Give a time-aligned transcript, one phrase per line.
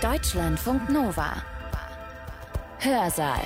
[0.00, 1.42] Deutschlandfunk Nova.
[2.78, 3.40] Hörsaal.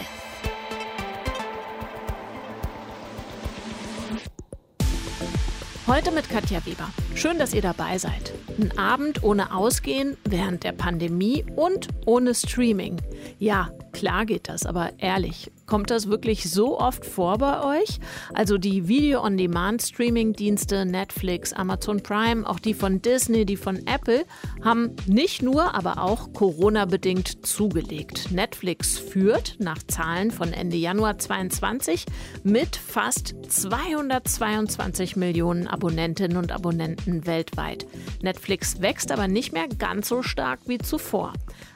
[5.86, 6.90] Heute mit Katja Weber.
[7.14, 8.32] Schön, dass ihr dabei seid.
[8.58, 13.00] Ein Abend ohne Ausgehen während der Pandemie und ohne Streaming.
[13.38, 17.98] Ja, klar geht das, aber ehrlich, Kommt das wirklich so oft vor bei euch?
[18.34, 24.26] Also die Video-on-Demand-Streaming-Dienste Netflix, Amazon Prime, auch die von Disney, die von Apple,
[24.62, 28.32] haben nicht nur, aber auch Corona-bedingt zugelegt.
[28.32, 32.04] Netflix führt nach Zahlen von Ende Januar 2022
[32.42, 37.86] mit fast 222 Millionen Abonnentinnen und Abonnenten weltweit.
[38.22, 41.32] Netflix wächst aber nicht mehr ganz so stark wie zuvor.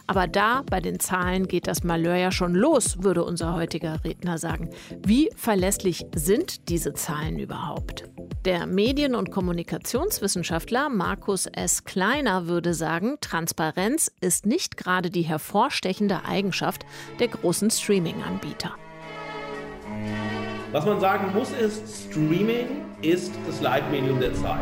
[0.06, 4.38] Aber da bei den Zahlen geht das Malheur ja schon los, würde unser heutiger Redner
[4.38, 4.70] sagen.
[5.04, 8.04] Wie verlässlich sind diese Zahlen überhaupt?
[8.44, 11.84] Der Medien- und Kommunikationswissenschaftler Markus S.
[11.84, 16.86] Kleiner würde sagen, Transparenz ist nicht gerade die hervorstechende Eigenschaft
[17.18, 18.76] der großen Streaming-Anbieter.
[20.70, 24.60] Was man sagen muss, ist, Streaming ist das Leitmedium der Zeit.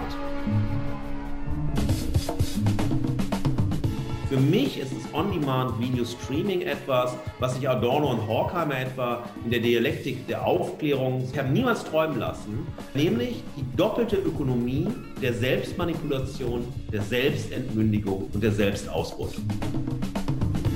[4.35, 10.27] Für mich ist das On-Demand-Video-Streaming etwas, was sich Adorno und Horkheimer etwa in der Dialektik
[10.27, 14.89] der Aufklärung haben niemals träumen lassen, nämlich die doppelte Ökonomie
[15.23, 19.45] der Selbstmanipulation, der Selbstentmündigung und der Selbstausbeutung.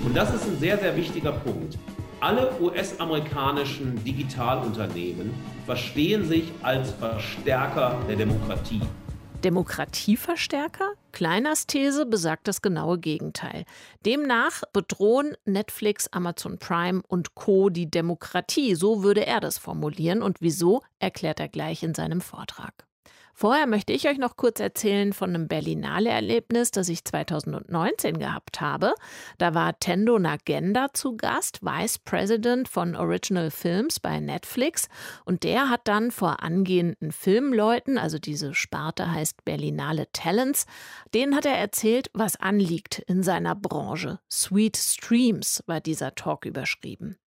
[0.04, 1.76] Und das ist ein sehr, sehr wichtiger Punkt.
[2.20, 5.34] Alle US-amerikanischen Digitalunternehmen
[5.66, 8.82] verstehen sich als Verstärker der Demokratie.
[9.44, 10.90] Demokratieverstärker?
[11.12, 13.64] Kleiners These besagt das genaue Gegenteil.
[14.04, 17.68] Demnach bedrohen Netflix, Amazon Prime und Co.
[17.70, 18.74] die Demokratie.
[18.74, 20.22] So würde er das formulieren.
[20.22, 22.87] Und wieso, erklärt er gleich in seinem Vortrag.
[23.40, 28.94] Vorher möchte ich euch noch kurz erzählen von einem Berlinale-Erlebnis, das ich 2019 gehabt habe.
[29.38, 34.88] Da war Tendo Nagenda zu Gast, Vice President von Original Films bei Netflix.
[35.24, 40.66] Und der hat dann vor angehenden Filmleuten, also diese Sparte heißt Berlinale Talents,
[41.14, 44.18] denen hat er erzählt, was anliegt in seiner Branche.
[44.28, 47.18] Sweet Streams war dieser Talk überschrieben.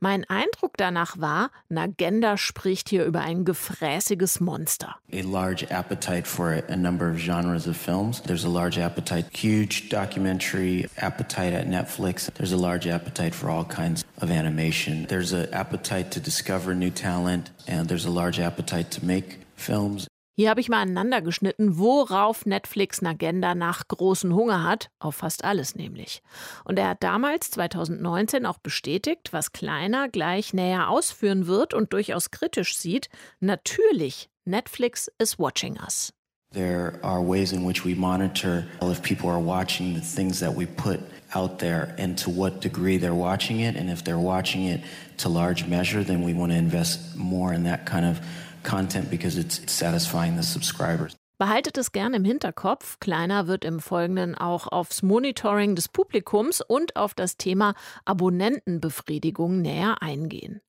[0.00, 4.96] Mein Eindruck danach war, Nagenda spricht hier über ein gefräßiges Monster.
[5.12, 8.22] A large appetite for a number of genres of films.
[8.22, 12.32] There's a large appetite, huge documentary appetite at Netflix.
[12.34, 15.06] There's a large appetite for all kinds of animation.
[15.08, 20.08] There's an appetite to discover new talent and there's a large appetite to make films.
[20.34, 24.88] Hier habe ich mal aneinander geschnitten, worauf Netflix Agenda nach großen Hunger hat.
[24.98, 26.22] Auf fast alles nämlich.
[26.64, 32.30] Und er hat damals, 2019, auch bestätigt, was Kleiner gleich näher ausführen wird und durchaus
[32.30, 33.10] kritisch sieht.
[33.40, 36.14] Natürlich, Netflix is watching us.
[36.52, 40.66] There are ways in which we monitor if people are watching the things that we
[40.66, 41.00] put
[41.34, 43.76] out there and to what degree they're watching it.
[43.76, 44.80] And if they're watching it
[45.18, 48.20] to large measure, then we want to invest more in that kind of
[48.62, 51.16] content because it's satisfying the subscribers.
[51.38, 53.00] Behaltet es gern im Hinterkopf.
[53.00, 57.74] Kleiner wird im Folgenden auch aufs Monitoring des Publikums und auf das Thema
[58.04, 60.60] Abonnentenbefriedigung näher eingehen.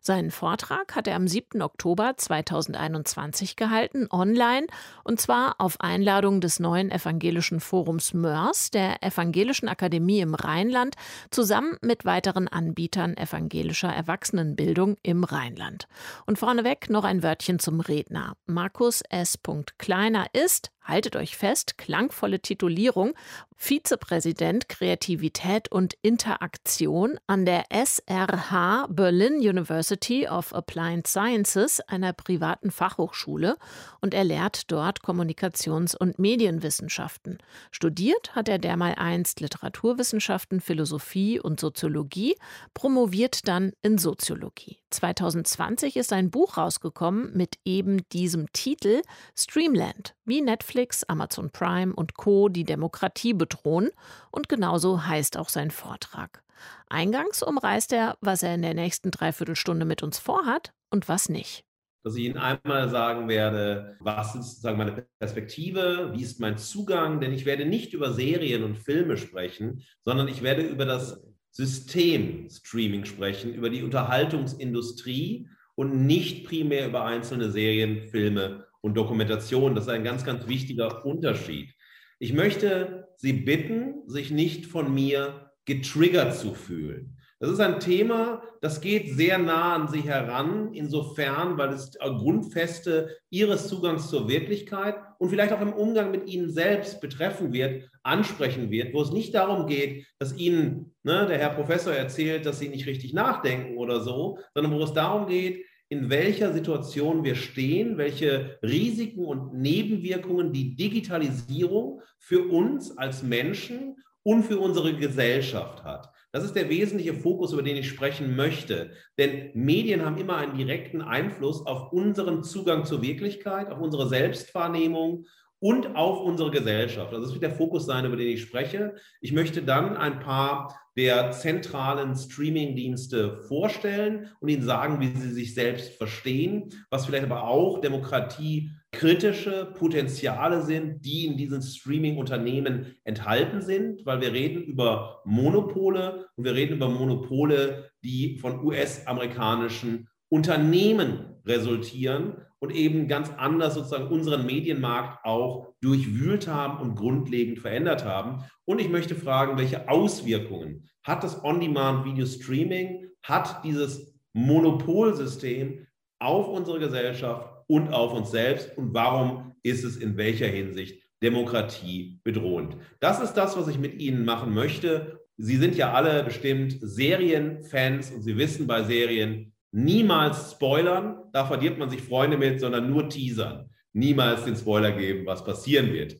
[0.00, 1.62] Seinen Vortrag hat er am 7.
[1.62, 4.66] Oktober 2021 gehalten, online,
[5.04, 10.96] und zwar auf Einladung des neuen evangelischen Forums Mörs, der Evangelischen Akademie im Rheinland,
[11.30, 15.86] zusammen mit weiteren Anbietern evangelischer Erwachsenenbildung im Rheinland.
[16.26, 18.36] Und vorneweg noch ein Wörtchen zum Redner.
[18.46, 19.38] Markus S.
[19.78, 23.14] Kleiner ist haltet euch fest, klangvolle Titulierung,
[23.62, 33.58] Vizepräsident Kreativität und Interaktion an der SRH Berlin University of Applied Sciences, einer privaten Fachhochschule,
[34.00, 37.36] und er lehrt dort Kommunikations- und Medienwissenschaften.
[37.70, 42.36] Studiert hat er dermal einst Literaturwissenschaften, Philosophie und Soziologie,
[42.72, 44.78] promoviert dann in Soziologie.
[44.88, 49.02] 2020 ist ein Buch rausgekommen mit eben diesem Titel
[49.36, 50.69] Streamland, wie Netflix,
[51.08, 52.48] Amazon Prime und Co.
[52.48, 53.90] die Demokratie bedrohen.
[54.30, 56.42] Und genauso heißt auch sein Vortrag.
[56.88, 61.64] Eingangs umreißt er, was er in der nächsten Dreiviertelstunde mit uns vorhat und was nicht.
[62.02, 67.20] Dass ich Ihnen einmal sagen werde, was ist sozusagen meine Perspektive, wie ist mein Zugang,
[67.20, 72.48] denn ich werde nicht über Serien und Filme sprechen, sondern ich werde über das System
[72.48, 79.74] Streaming sprechen, über die Unterhaltungsindustrie und nicht primär über einzelne Serien, Filme und Dokumentationen.
[79.74, 81.74] Das ist ein ganz, ganz wichtiger Unterschied.
[82.18, 87.16] Ich möchte Sie bitten, sich nicht von mir getriggert zu fühlen.
[87.42, 93.16] Das ist ein Thema, das geht sehr nah an Sie heran, insofern, weil es Grundfeste
[93.30, 98.70] Ihres Zugangs zur Wirklichkeit und vielleicht auch im Umgang mit Ihnen selbst betreffen wird, ansprechen
[98.70, 102.68] wird, wo es nicht darum geht, dass Ihnen ne, der Herr Professor erzählt, dass Sie
[102.68, 107.98] nicht richtig nachdenken oder so, sondern wo es darum geht, in welcher Situation wir stehen,
[107.98, 116.12] welche Risiken und Nebenwirkungen die Digitalisierung für uns als Menschen und für unsere Gesellschaft hat.
[116.32, 118.92] Das ist der wesentliche Fokus, über den ich sprechen möchte.
[119.18, 125.26] Denn Medien haben immer einen direkten Einfluss auf unseren Zugang zur Wirklichkeit, auf unsere Selbstwahrnehmung
[125.58, 127.12] und auf unsere Gesellschaft.
[127.12, 128.94] Also das wird der Fokus sein, über den ich spreche.
[129.20, 135.54] Ich möchte dann ein paar der zentralen Streaming-Dienste vorstellen und Ihnen sagen, wie sie sich
[135.54, 143.62] selbst verstehen, was vielleicht aber auch Demokratie kritische Potenziale sind, die in diesen Streaming-Unternehmen enthalten
[143.62, 151.36] sind, weil wir reden über Monopole und wir reden über Monopole, die von US-amerikanischen Unternehmen
[151.46, 158.44] resultieren und eben ganz anders sozusagen unseren Medienmarkt auch durchwühlt haben und grundlegend verändert haben.
[158.66, 165.86] Und ich möchte fragen, welche Auswirkungen hat das On-Demand-Video-Streaming, hat dieses Monopolsystem
[166.18, 172.20] auf unsere Gesellschaft und auf uns selbst und warum ist es in welcher Hinsicht Demokratie
[172.24, 172.76] bedrohend.
[172.98, 175.20] Das ist das, was ich mit Ihnen machen möchte.
[175.36, 181.78] Sie sind ja alle bestimmt Serienfans und Sie wissen bei Serien niemals spoilern, da verdient
[181.78, 183.70] man sich Freunde mit, sondern nur teasern.
[183.92, 186.16] Niemals den Spoiler geben, was passieren wird.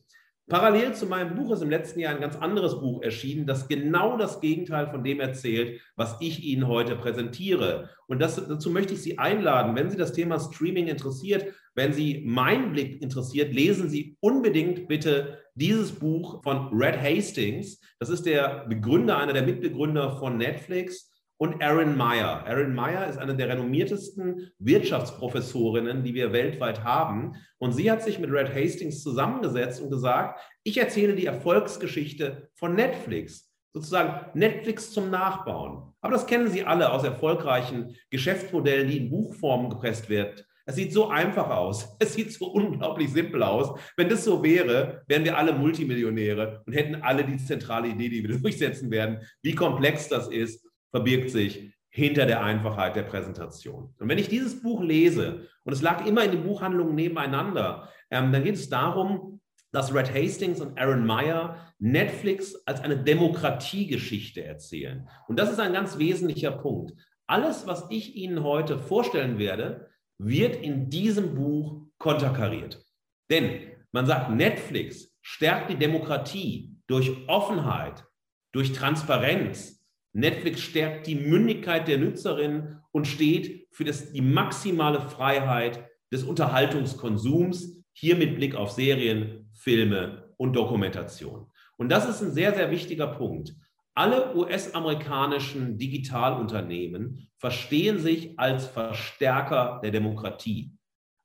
[0.51, 4.17] Parallel zu meinem Buch ist im letzten Jahr ein ganz anderes Buch erschienen, das genau
[4.17, 7.89] das Gegenteil von dem erzählt, was ich Ihnen heute präsentiere.
[8.07, 12.23] Und das, dazu möchte ich Sie einladen, wenn Sie das Thema Streaming interessiert, wenn Sie
[12.25, 17.79] meinen Blick interessiert, lesen Sie unbedingt bitte dieses Buch von Red Hastings.
[17.99, 21.10] Das ist der Begründer, einer der Mitbegründer von Netflix
[21.41, 22.43] und Erin Meyer.
[22.45, 27.35] Erin Meyer ist eine der renommiertesten Wirtschaftsprofessorinnen, die wir weltweit haben.
[27.57, 32.75] Und sie hat sich mit Red Hastings zusammengesetzt und gesagt, ich erzähle die Erfolgsgeschichte von
[32.75, 33.51] Netflix.
[33.73, 35.95] Sozusagen Netflix zum Nachbauen.
[36.01, 40.43] Aber das kennen Sie alle aus erfolgreichen Geschäftsmodellen, die in Buchform gepresst werden.
[40.67, 41.95] Es sieht so einfach aus.
[41.99, 43.79] Es sieht so unglaublich simpel aus.
[43.97, 48.29] Wenn das so wäre, wären wir alle Multimillionäre und hätten alle die zentrale Idee, die
[48.29, 53.93] wir durchsetzen werden, wie komplex das ist verbirgt sich hinter der Einfachheit der Präsentation.
[53.99, 58.31] Und wenn ich dieses Buch lese, und es lag immer in den Buchhandlungen nebeneinander, ähm,
[58.31, 59.41] dann geht es darum,
[59.71, 65.09] dass Red Hastings und Aaron Meyer Netflix als eine Demokratiegeschichte erzählen.
[65.27, 66.93] Und das ist ein ganz wesentlicher Punkt.
[67.27, 72.85] Alles, was ich Ihnen heute vorstellen werde, wird in diesem Buch konterkariert.
[73.29, 73.61] Denn
[73.91, 78.05] man sagt, Netflix stärkt die Demokratie durch Offenheit,
[78.51, 79.80] durch Transparenz,
[80.13, 87.77] Netflix stärkt die Mündigkeit der Nutzerin und steht für das, die maximale Freiheit des Unterhaltungskonsums,
[87.93, 91.47] hier mit Blick auf Serien, Filme und Dokumentation.
[91.77, 93.55] Und das ist ein sehr, sehr wichtiger Punkt.
[93.93, 100.73] Alle US-amerikanischen Digitalunternehmen verstehen sich als Verstärker der Demokratie,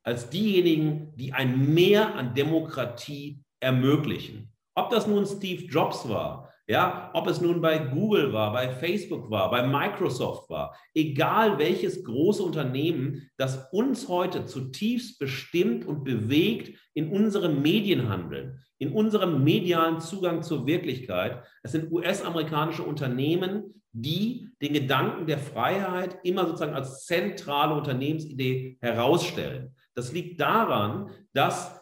[0.02, 4.52] als diejenigen, die ein Mehr an Demokratie ermöglichen.
[4.78, 9.30] Ob das nun Steve Jobs war, ja, ob es nun bei Google war, bei Facebook
[9.30, 16.76] war, bei Microsoft war, egal welches große Unternehmen, das uns heute zutiefst bestimmt und bewegt
[16.92, 21.42] in unserem Medienhandeln, in unserem medialen Zugang zur Wirklichkeit.
[21.62, 29.74] Es sind US-amerikanische Unternehmen, die den Gedanken der Freiheit immer sozusagen als zentrale Unternehmensidee herausstellen.
[29.94, 31.75] Das liegt daran, dass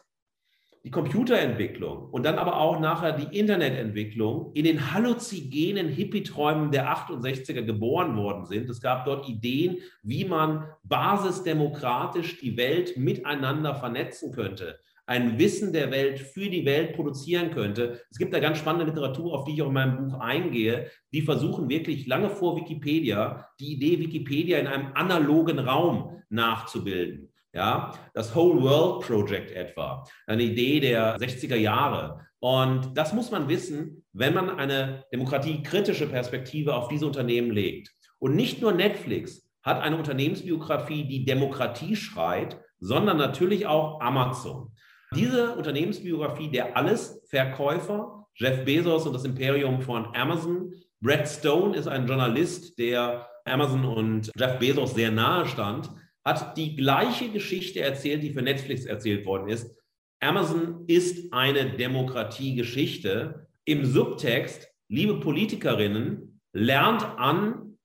[0.84, 7.62] die Computerentwicklung und dann aber auch nachher die Internetentwicklung in den halluzigenen Hippie-Träumen der 68er
[7.62, 8.68] geboren worden sind.
[8.68, 15.90] Es gab dort Ideen, wie man basisdemokratisch die Welt miteinander vernetzen könnte, ein Wissen der
[15.90, 18.02] Welt für die Welt produzieren könnte.
[18.10, 21.22] Es gibt da ganz spannende Literatur, auf die ich auch in meinem Buch eingehe, die
[21.22, 27.30] versuchen wirklich lange vor Wikipedia die Idee Wikipedia in einem analogen Raum nachzubilden.
[27.54, 32.26] Ja, das Whole World Project etwa, eine Idee der 60er Jahre.
[32.40, 37.94] Und das muss man wissen, wenn man eine demokratiekritische Perspektive auf diese Unternehmen legt.
[38.18, 44.72] Und nicht nur Netflix hat eine Unternehmensbiografie, die Demokratie schreit, sondern natürlich auch Amazon.
[45.14, 50.72] Diese Unternehmensbiografie der Alles-Verkäufer, Jeff Bezos und das Imperium von Amazon.
[51.00, 55.88] Brett Stone ist ein Journalist, der Amazon und Jeff Bezos sehr nahe stand
[56.24, 59.76] hat die gleiche Geschichte erzählt, die für Netflix erzählt worden ist.
[60.20, 63.46] Amazon ist eine Demokratiegeschichte.
[63.66, 67.78] Im Subtext, liebe Politikerinnen, lernt an,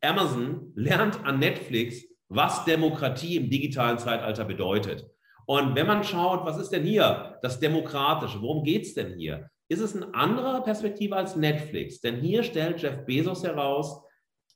[0.00, 5.06] Amazon lernt an Netflix, was Demokratie im digitalen Zeitalter bedeutet.
[5.46, 8.40] Und wenn man schaut, was ist denn hier das Demokratische?
[8.40, 9.50] Worum geht es denn hier?
[9.68, 12.00] Ist es eine andere Perspektive als Netflix?
[12.00, 14.02] Denn hier stellt Jeff Bezos heraus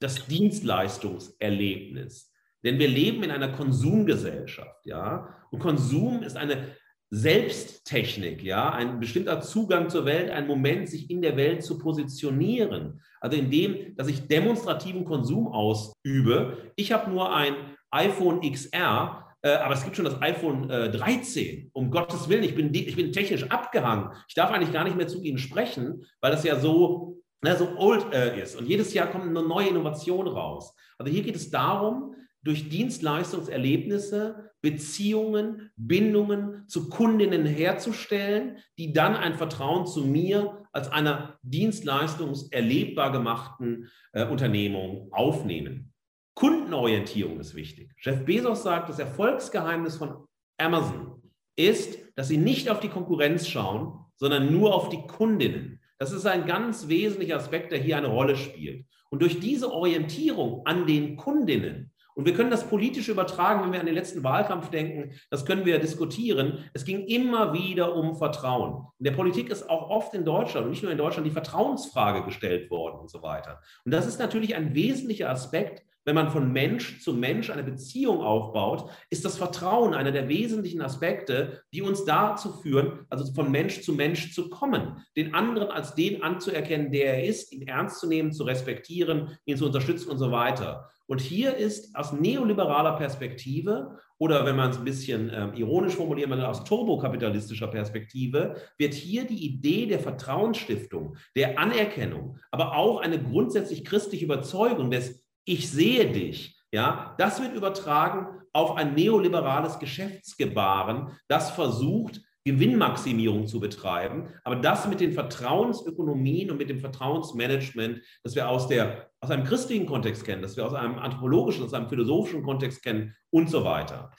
[0.00, 2.32] das Dienstleistungserlebnis.
[2.64, 5.28] Denn wir leben in einer Konsumgesellschaft, ja.
[5.50, 6.76] Und Konsum ist eine
[7.10, 13.00] Selbsttechnik, ja, ein bestimmter Zugang zur Welt, ein Moment, sich in der Welt zu positionieren.
[13.20, 16.72] Also indem, dass ich demonstrativen Konsum ausübe.
[16.76, 17.54] Ich habe nur ein
[17.90, 21.70] iPhone XR, äh, aber es gibt schon das iPhone äh, 13.
[21.72, 24.10] Um Gottes Willen, ich bin, ich bin technisch abgehangen.
[24.28, 27.76] Ich darf eigentlich gar nicht mehr zu Ihnen sprechen, weil das ja so, na, so
[27.78, 28.56] old äh, ist.
[28.56, 30.74] Und jedes Jahr kommt eine neue Innovation raus.
[30.98, 39.34] Also hier geht es darum, durch Dienstleistungserlebnisse Beziehungen, Bindungen zu Kundinnen herzustellen, die dann ein
[39.34, 45.92] Vertrauen zu mir als einer dienstleistungserlebbar gemachten äh, Unternehmung aufnehmen.
[46.34, 47.90] Kundenorientierung ist wichtig.
[48.00, 50.26] Jeff Bezos sagt, das Erfolgsgeheimnis von
[50.56, 51.22] Amazon
[51.56, 55.80] ist, dass sie nicht auf die Konkurrenz schauen, sondern nur auf die Kundinnen.
[55.98, 58.86] Das ist ein ganz wesentlicher Aspekt, der hier eine Rolle spielt.
[59.10, 63.78] Und durch diese Orientierung an den Kundinnen und wir können das politisch übertragen, wenn wir
[63.78, 65.12] an den letzten Wahlkampf denken.
[65.30, 66.64] Das können wir diskutieren.
[66.72, 68.88] Es ging immer wieder um Vertrauen.
[68.98, 72.24] In der Politik ist auch oft in Deutschland und nicht nur in Deutschland die Vertrauensfrage
[72.24, 73.60] gestellt worden und so weiter.
[73.84, 78.22] Und das ist natürlich ein wesentlicher Aspekt, wenn man von Mensch zu Mensch eine Beziehung
[78.22, 83.82] aufbaut, ist das Vertrauen einer der wesentlichen Aspekte, die uns dazu führen, also von Mensch
[83.82, 88.08] zu Mensch zu kommen, den anderen als den anzuerkennen, der er ist, ihn ernst zu
[88.08, 90.88] nehmen, zu respektieren, ihn zu unterstützen und so weiter.
[91.04, 96.30] Und hier ist aus neoliberaler Perspektive oder wenn man es ein bisschen äh, ironisch formuliert,
[96.30, 103.22] man aus turbokapitalistischer Perspektive, wird hier die Idee der Vertrauensstiftung, der Anerkennung, aber auch eine
[103.22, 111.16] grundsätzlich christliche Überzeugung des Ich sehe dich, ja, das wird übertragen auf ein neoliberales Geschäftsgebaren,
[111.26, 114.28] das versucht, Gewinnmaximierung zu betreiben.
[114.44, 119.44] Aber das mit den Vertrauensökonomien und mit dem Vertrauensmanagement, das wir aus, der, aus einem
[119.44, 123.64] christlichen Kontext kennen, das wir aus einem anthropologischen, aus einem philosophischen Kontext kennen und so
[123.64, 124.10] weiter.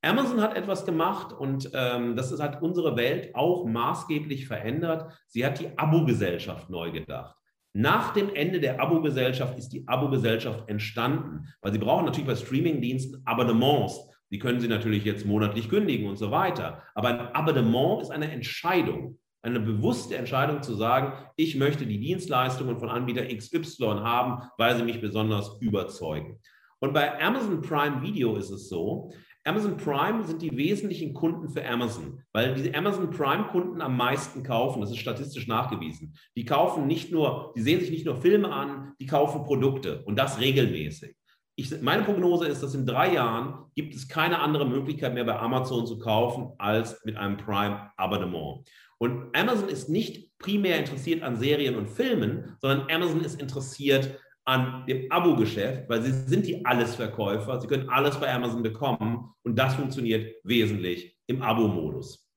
[0.00, 5.12] Amazon hat etwas gemacht und ähm, das ist, hat unsere Welt auch maßgeblich verändert.
[5.26, 7.36] Sie hat die Abo-Gesellschaft neu gedacht.
[7.72, 13.22] Nach dem Ende der Abo-Gesellschaft ist die Abo-Gesellschaft entstanden, weil sie brauchen natürlich bei Streaming-Diensten
[13.24, 14.08] Abonnements.
[14.30, 16.82] Die können Sie natürlich jetzt monatlich kündigen und so weiter.
[16.94, 22.78] Aber ein Abonnement ist eine Entscheidung, eine bewusste Entscheidung zu sagen, ich möchte die Dienstleistungen
[22.78, 26.38] von Anbieter XY haben, weil sie mich besonders überzeugen.
[26.80, 29.12] Und bei Amazon Prime Video ist es so,
[29.44, 34.42] Amazon Prime sind die wesentlichen Kunden für Amazon, weil diese Amazon Prime Kunden am meisten
[34.42, 34.80] kaufen.
[34.80, 36.14] Das ist statistisch nachgewiesen.
[36.36, 40.16] Die kaufen nicht nur, die sehen sich nicht nur Filme an, die kaufen Produkte und
[40.16, 41.16] das regelmäßig.
[41.56, 45.38] Ich, meine Prognose ist, dass in drei Jahren gibt es keine andere Möglichkeit mehr bei
[45.38, 48.66] Amazon zu kaufen als mit einem Prime-Abonnement.
[48.98, 54.18] Und Amazon ist nicht primär interessiert an Serien und Filmen, sondern Amazon ist interessiert
[54.50, 57.60] an dem Abo-Geschäft, weil sie sind die Allesverkäufer.
[57.60, 62.28] Sie können alles bei Amazon bekommen und das funktioniert wesentlich im Abo-Modus.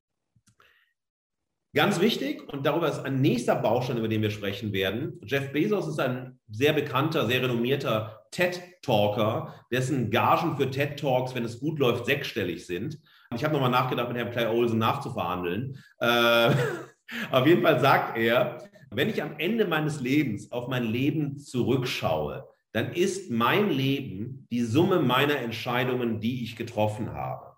[1.74, 5.18] Ganz wichtig, und darüber ist ein nächster Baustein, über den wir sprechen werden.
[5.24, 11.58] Jeff Bezos ist ein sehr bekannter, sehr renommierter TED-Talker, dessen Gagen für TED-Talks, wenn es
[11.58, 13.00] gut läuft, sechsstellig sind.
[13.34, 15.82] Ich habe nochmal nachgedacht, mit Herrn Clay Olsen nachzuverhandeln.
[15.98, 16.50] Äh,
[17.32, 22.48] auf jeden Fall sagt er, wenn ich am Ende meines Lebens auf mein Leben zurückschaue,
[22.72, 27.54] dann ist mein Leben die Summe meiner Entscheidungen, die ich getroffen habe.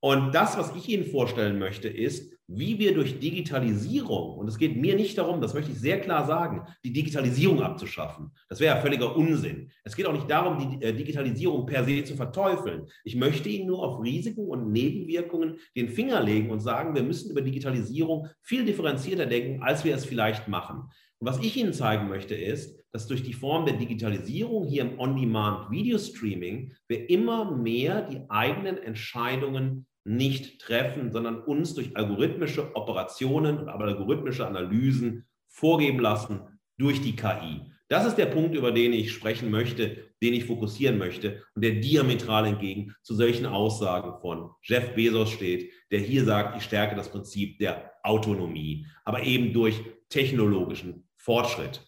[0.00, 4.74] Und das, was ich Ihnen vorstellen möchte, ist, wie wir durch Digitalisierung, und es geht
[4.74, 8.30] mir nicht darum, das möchte ich sehr klar sagen, die Digitalisierung abzuschaffen.
[8.48, 9.70] Das wäre ja völliger Unsinn.
[9.84, 12.86] Es geht auch nicht darum, die äh, Digitalisierung per se zu verteufeln.
[13.04, 17.30] Ich möchte Ihnen nur auf Risiken und Nebenwirkungen den Finger legen und sagen, wir müssen
[17.30, 20.90] über Digitalisierung viel differenzierter denken, als wir es vielleicht machen.
[21.18, 24.98] Und was ich Ihnen zeigen möchte, ist, dass durch die Form der Digitalisierung hier im
[24.98, 33.68] On-Demand-Video-Streaming wir immer mehr die eigenen Entscheidungen nicht treffen, sondern uns durch algorithmische Operationen und
[33.68, 36.40] algorithmische Analysen vorgeben lassen
[36.78, 37.62] durch die KI.
[37.88, 41.76] Das ist der Punkt, über den ich sprechen möchte, den ich fokussieren möchte und der
[41.76, 47.10] diametral entgegen zu solchen Aussagen von Jeff Bezos steht, der hier sagt, ich stärke das
[47.10, 51.86] Prinzip der Autonomie, aber eben durch technologischen Fortschritt.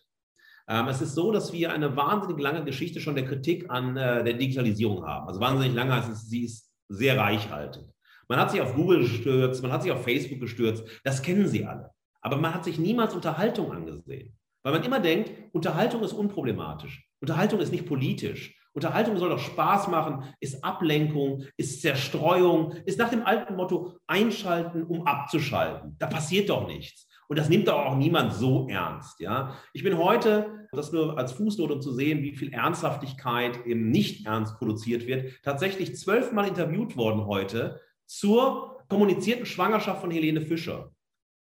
[0.69, 4.25] Ähm, es ist so, dass wir eine wahnsinnig lange Geschichte schon der Kritik an äh,
[4.25, 5.29] der Digitalisierung haben.
[5.29, 7.85] Also wahnsinnig lange es, sie ist sehr reichhaltig.
[8.31, 10.85] Man hat sich auf Google gestürzt, man hat sich auf Facebook gestürzt.
[11.03, 11.91] Das kennen Sie alle.
[12.21, 14.39] Aber man hat sich niemals Unterhaltung angesehen.
[14.63, 17.09] Weil man immer denkt, Unterhaltung ist unproblematisch.
[17.21, 18.57] Unterhaltung ist nicht politisch.
[18.73, 24.85] Unterhaltung soll doch Spaß machen, ist Ablenkung, ist Zerstreuung, ist nach dem alten Motto einschalten,
[24.85, 25.97] um abzuschalten.
[25.99, 27.09] Da passiert doch nichts.
[27.27, 29.19] Und das nimmt doch auch niemand so ernst.
[29.19, 29.57] Ja?
[29.73, 35.09] Ich bin heute, das nur als Fußnote, zu sehen, wie viel Ernsthaftigkeit im Nicht-Ernst produziert
[35.09, 40.90] wird, tatsächlich zwölfmal interviewt worden heute zur kommunizierten Schwangerschaft von Helene Fischer.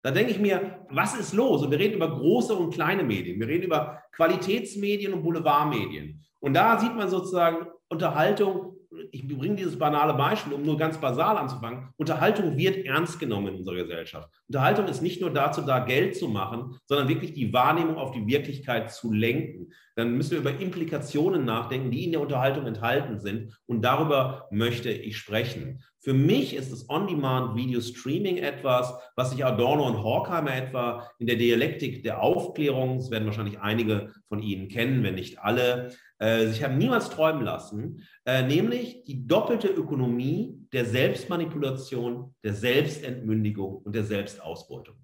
[0.02, 1.62] Da denke ich mir, was ist los?
[1.62, 3.38] Und wir reden über große und kleine Medien.
[3.38, 6.25] Wir reden über Qualitätsmedien und Boulevardmedien.
[6.40, 8.76] Und da sieht man sozusagen Unterhaltung,
[9.12, 11.88] ich bringe dieses banale Beispiel, um nur ganz basal anzufangen.
[11.96, 14.28] Unterhaltung wird ernst genommen in unserer Gesellschaft.
[14.49, 18.26] Unterhaltung ist nicht nur dazu da, Geld zu machen, sondern wirklich die Wahrnehmung auf die
[18.26, 19.73] Wirklichkeit zu lenken.
[19.94, 23.58] Dann müssen wir über Implikationen nachdenken, die in der Unterhaltung enthalten sind.
[23.66, 25.82] Und darüber möchte ich sprechen.
[26.06, 32.04] Für mich ist das On-Demand-Video-Streaming etwas, was sich Adorno und Horkheimer etwa in der Dialektik
[32.04, 36.78] der Aufklärung, das werden wahrscheinlich einige von Ihnen kennen, wenn nicht alle, äh, sich haben
[36.78, 44.94] niemals träumen lassen, äh, nämlich die doppelte Ökonomie der Selbstmanipulation, der Selbstentmündigung und der Selbstausbeutung.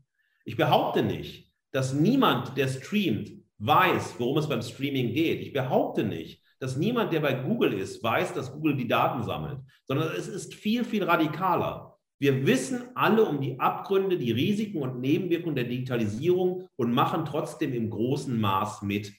[0.45, 5.41] Ich behaupte nicht, dass niemand, der streamt, weiß, worum es beim Streaming geht.
[5.41, 9.59] Ich behaupte nicht, dass niemand, der bei Google ist, weiß, dass Google die Daten sammelt,
[9.85, 11.99] sondern es ist viel, viel radikaler.
[12.21, 17.73] Wir wissen alle um die Abgründe, die Risiken und Nebenwirkungen der Digitalisierung und machen trotzdem
[17.73, 19.13] im großen Maß mit.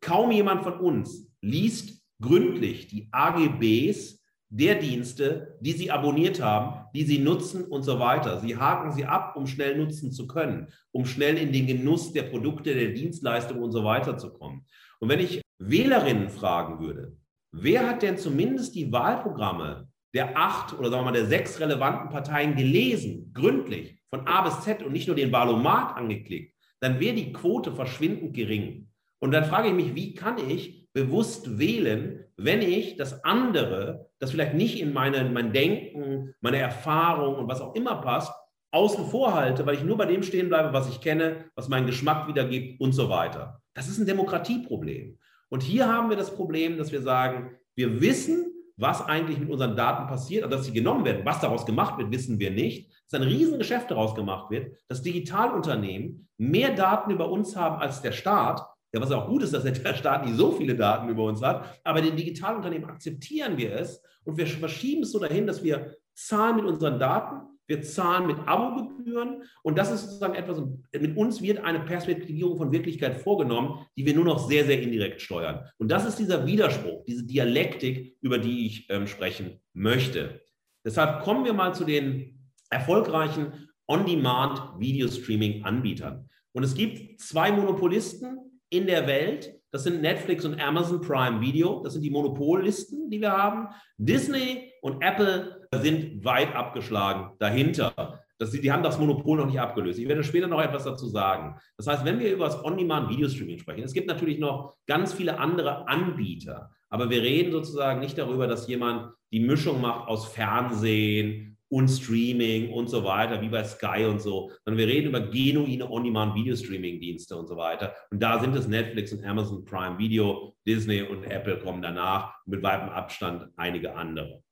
[0.00, 7.04] Kaum jemand von uns liest gründlich die AGBs der Dienste, die sie abonniert haben, die
[7.04, 8.40] sie nutzen und so weiter.
[8.40, 12.24] Sie haken sie ab, um schnell nutzen zu können, um schnell in den Genuss der
[12.24, 14.66] Produkte, der Dienstleistungen und so weiter zu kommen.
[14.98, 17.16] Und wenn ich Wählerinnen fragen würde,
[17.52, 22.08] wer hat denn zumindest die Wahlprogramme der acht oder sagen wir mal der sechs relevanten
[22.08, 27.14] Parteien gelesen, gründlich, von A bis Z und nicht nur den Wahlomat angeklickt, dann wäre
[27.14, 28.88] die Quote verschwindend gering.
[29.18, 34.30] Und dann frage ich mich, wie kann ich bewusst wählen, wenn ich das andere, das
[34.30, 38.32] vielleicht nicht in meine, mein Denken, meine Erfahrung und was auch immer passt,
[38.72, 41.86] außen vor halte, weil ich nur bei dem stehen bleibe, was ich kenne, was meinen
[41.86, 43.60] Geschmack wiedergibt und so weiter.
[43.74, 45.18] Das ist ein Demokratieproblem.
[45.48, 49.76] Und hier haben wir das Problem, dass wir sagen, wir wissen, was eigentlich mit unseren
[49.76, 52.92] Daten passiert, aber dass sie genommen werden, was daraus gemacht wird, wissen wir nicht.
[53.10, 58.12] Dass ein Riesengeschäft daraus gemacht wird, dass Digitalunternehmen mehr Daten über uns haben als der
[58.12, 58.60] Staat.
[58.92, 61.80] Ja, was auch gut ist, dass der Staat nicht so viele Daten über uns hat,
[61.84, 66.56] aber den Digitalunternehmen akzeptieren wir es und wir verschieben es so dahin, dass wir zahlen
[66.56, 71.64] mit unseren Daten wir zahlen mit Abogebühren und das ist sozusagen etwas, mit uns wird
[71.64, 75.68] eine Perspektivierung von Wirklichkeit vorgenommen, die wir nur noch sehr, sehr indirekt steuern.
[75.78, 80.42] Und das ist dieser Widerspruch, diese Dialektik, über die ich ähm, sprechen möchte.
[80.84, 86.28] Deshalb kommen wir mal zu den erfolgreichen On-Demand-Video-Streaming-Anbietern.
[86.52, 88.38] Und es gibt zwei Monopolisten
[88.70, 91.82] in der Welt, das sind Netflix und Amazon Prime Video.
[91.82, 93.68] Das sind die Monopollisten, die wir haben.
[93.98, 98.20] Disney und Apple sind weit abgeschlagen dahinter.
[98.38, 99.98] Das, die haben das Monopol noch nicht abgelöst.
[99.98, 101.56] Ich werde später noch etwas dazu sagen.
[101.78, 105.88] Das heißt, wenn wir über das On-Demand-Video-Streaming sprechen, es gibt natürlich noch ganz viele andere
[105.88, 111.88] Anbieter, aber wir reden sozusagen nicht darüber, dass jemand die Mischung macht aus Fernsehen, und
[111.88, 117.36] Streaming und so weiter, wie bei Sky und so, sondern wir reden über genuine On-Demand-Video-Streaming-Dienste
[117.36, 117.94] und so weiter.
[118.10, 122.62] Und da sind es Netflix und Amazon Prime Video, Disney und Apple kommen danach, mit
[122.62, 124.42] weitem Abstand einige andere.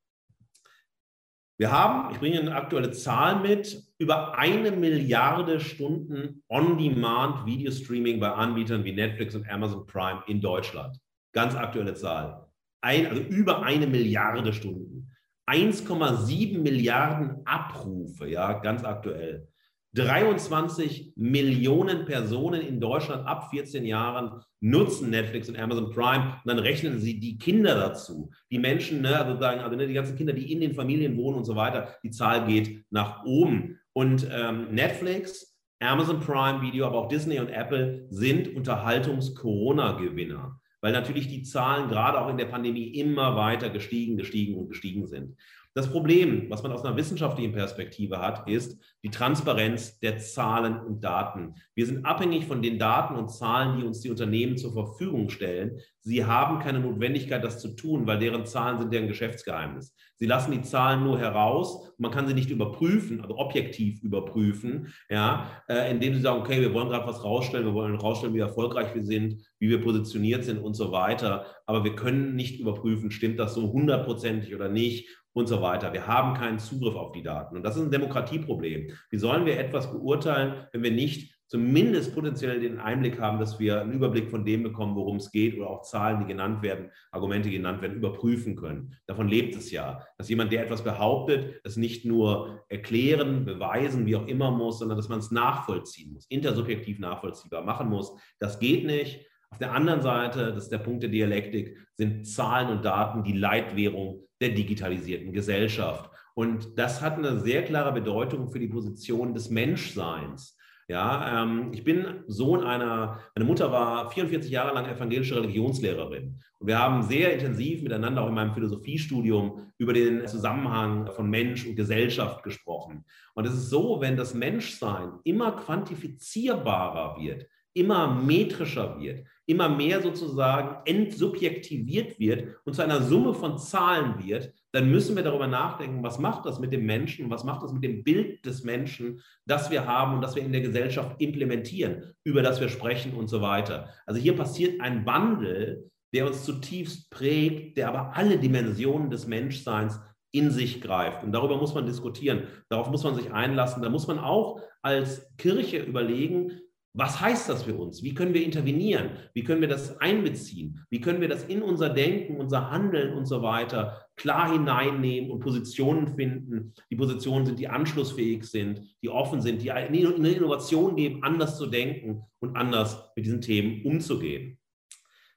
[1.57, 8.85] Wir haben, ich bringe eine aktuelle Zahl mit, über eine Milliarde Stunden On-Demand-Video-Streaming bei Anbietern
[8.85, 10.99] wie Netflix und Amazon Prime in Deutschland.
[11.33, 12.49] Ganz aktuelle Zahl.
[12.81, 15.13] Ein, also über eine Milliarde Stunden.
[15.47, 19.49] 1,7 Milliarden Abrufe, ja, ganz aktuell.
[19.95, 26.59] 23 Millionen Personen in Deutschland ab 14 Jahren nutzen Netflix und Amazon Prime und dann
[26.59, 28.31] rechnen sie die Kinder dazu.
[28.51, 31.45] Die Menschen, ne, sozusagen, also ne, die ganzen Kinder, die in den Familien wohnen und
[31.45, 33.79] so weiter, die Zahl geht nach oben.
[33.93, 41.29] Und ähm, Netflix, Amazon Prime Video, aber auch Disney und Apple sind Unterhaltungs-Corona-Gewinner weil natürlich
[41.29, 45.35] die Zahlen gerade auch in der Pandemie immer weiter gestiegen, gestiegen und gestiegen sind.
[45.77, 51.03] Das Problem, was man aus einer wissenschaftlichen Perspektive hat, ist die Transparenz der Zahlen und
[51.03, 51.57] Daten.
[51.75, 55.81] Wir sind abhängig von den Daten und Zahlen, die uns die Unternehmen zur Verfügung stellen.
[55.99, 59.97] Sie haben keine Notwendigkeit, das zu tun, weil deren Zahlen sind deren Geschäftsgeheimnis.
[60.15, 61.93] Sie lassen die Zahlen nur heraus.
[61.99, 66.73] Man kann sie nicht überprüfen, also objektiv überprüfen, ja, äh, indem sie sagen, okay, wir
[66.73, 70.59] wollen gerade was rausstellen, wir wollen rausstellen, wie erfolgreich wir sind, wie wir positioniert sind
[70.59, 71.47] und so weiter.
[71.67, 75.93] Aber wir können nicht überprüfen, stimmt das so hundertprozentig oder nicht und so weiter.
[75.93, 77.57] Wir haben keinen Zugriff auf die Daten.
[77.57, 78.93] Und das ist ein Demokratieproblem.
[79.11, 83.81] Wie sollen wir etwas beurteilen, wenn wir nicht zumindest potenziell den Einblick haben, dass wir
[83.81, 87.51] einen Überblick von dem bekommen, worum es geht oder auch Zahlen, die genannt werden, Argumente,
[87.51, 88.97] genannt werden, überprüfen können.
[89.07, 94.17] Davon lebt es ja, dass jemand, der etwas behauptet, es nicht nur erklären, beweisen, wie
[94.17, 98.17] auch immer muss, sondern dass man es nachvollziehen muss, intersubjektiv nachvollziehbar machen muss.
[98.39, 99.27] Das geht nicht.
[99.51, 103.35] Auf der anderen Seite, das ist der Punkt der Dialektik, sind Zahlen und Daten die
[103.35, 106.11] Leitwährung der digitalisierten Gesellschaft.
[106.35, 110.59] Und das hat eine sehr klare Bedeutung für die Position des Menschseins.
[110.87, 116.41] Ja, ähm, ich bin Sohn einer, meine Mutter war 44 Jahre lang evangelische Religionslehrerin.
[116.59, 121.65] Und wir haben sehr intensiv miteinander auch in meinem Philosophiestudium über den Zusammenhang von Mensch
[121.67, 123.07] und Gesellschaft gesprochen.
[123.33, 130.01] Und es ist so, wenn das Menschsein immer quantifizierbarer wird, immer metrischer wird, immer mehr
[130.01, 136.03] sozusagen entsubjektiviert wird und zu einer Summe von Zahlen wird, dann müssen wir darüber nachdenken,
[136.03, 139.71] was macht das mit dem Menschen, was macht das mit dem Bild des Menschen, das
[139.71, 143.43] wir haben und das wir in der Gesellschaft implementieren, über das wir sprechen und so
[143.43, 143.89] weiter.
[144.07, 150.01] Also hier passiert ein Wandel, der uns zutiefst prägt, der aber alle Dimensionen des Menschseins
[150.31, 151.23] in sich greift.
[151.23, 153.83] Und darüber muss man diskutieren, darauf muss man sich einlassen.
[153.83, 156.61] Da muss man auch als Kirche überlegen,
[156.97, 158.05] was heißt das für uns?
[158.05, 159.11] Wie können wir intervenieren?
[159.33, 160.81] Wie können wir das einbeziehen?
[160.91, 165.41] Wie können wir das in unser Denken, unser Handeln und so weiter klar hineinnehmen und
[165.41, 166.73] Positionen finden?
[166.91, 171.67] Die Positionen sind, die anschlussfähig sind, die offen sind, die eine Innovation geben, anders zu
[171.67, 174.59] denken und anders mit diesen Themen umzugehen.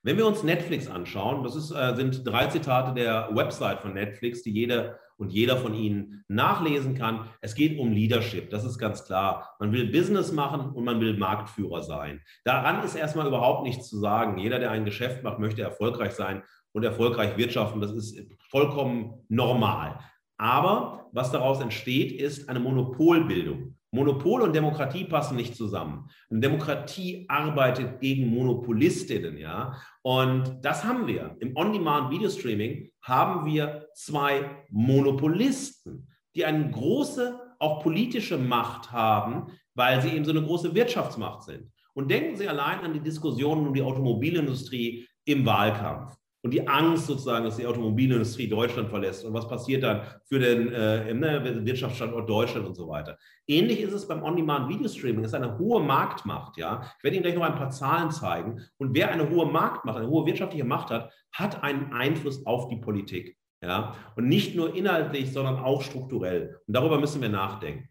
[0.04, 4.44] Wenn wir uns Netflix anschauen, das ist, äh, sind drei Zitate der Website von Netflix,
[4.44, 7.30] die jeder und jeder von Ihnen nachlesen kann.
[7.42, 9.56] Es geht um Leadership, das ist ganz klar.
[9.60, 12.22] Man will Business machen und man will Marktführer sein.
[12.44, 14.38] Daran ist erstmal überhaupt nichts zu sagen.
[14.38, 17.82] Jeder, der ein Geschäft macht, möchte erfolgreich sein und erfolgreich wirtschaften.
[17.82, 20.00] Das ist vollkommen normal.
[20.38, 23.76] Aber was daraus entsteht, ist eine Monopolbildung.
[23.92, 26.10] Monopol und Demokratie passen nicht zusammen.
[26.30, 29.76] Und Demokratie arbeitet gegen Monopolistinnen, ja.
[30.02, 31.36] Und das haben wir.
[31.40, 40.10] Im On-Demand-Video-Streaming haben wir zwei Monopolisten, die eine große, auch politische Macht haben, weil sie
[40.10, 41.72] eben so eine große Wirtschaftsmacht sind.
[41.94, 47.08] Und denken Sie allein an die Diskussionen um die Automobilindustrie im Wahlkampf und die Angst
[47.08, 52.30] sozusagen, dass die Automobilindustrie Deutschland verlässt und was passiert dann für den äh, ne, Wirtschaftsstandort
[52.30, 53.18] Deutschland und so weiter.
[53.48, 55.24] Ähnlich ist es beim On-Demand-Video-Streaming.
[55.24, 56.58] Es ist eine hohe Marktmacht.
[56.58, 56.84] Ja?
[56.98, 58.62] Ich werde Ihnen gleich noch ein paar Zahlen zeigen.
[58.78, 62.78] Und wer eine hohe Marktmacht, eine hohe wirtschaftliche Macht hat, hat einen Einfluss auf die
[62.78, 63.37] Politik.
[63.62, 63.96] Ja?
[64.16, 66.60] Und nicht nur inhaltlich, sondern auch strukturell.
[66.68, 67.90] Und darüber müssen wir nachdenken.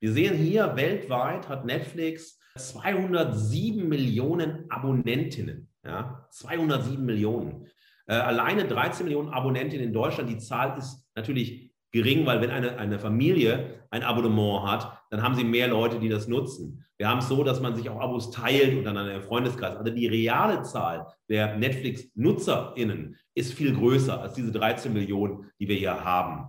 [0.00, 5.68] Wir sehen hier, weltweit hat Netflix 207 Millionen Abonnentinnen.
[5.84, 6.26] Ja?
[6.30, 7.66] 207 Millionen.
[8.06, 10.30] Äh, alleine 13 Millionen Abonnenten in Deutschland.
[10.30, 15.34] Die Zahl ist natürlich gering, weil wenn eine, eine Familie ein Abonnement hat, dann haben
[15.34, 16.84] sie mehr Leute, die das nutzen.
[16.98, 19.76] Wir haben es so, dass man sich auch Abos teilt und dann einen Freundeskreis.
[19.76, 25.76] Also die reale Zahl der Netflix-NutzerInnen ist viel größer als diese 13 Millionen, die wir
[25.76, 26.48] hier haben.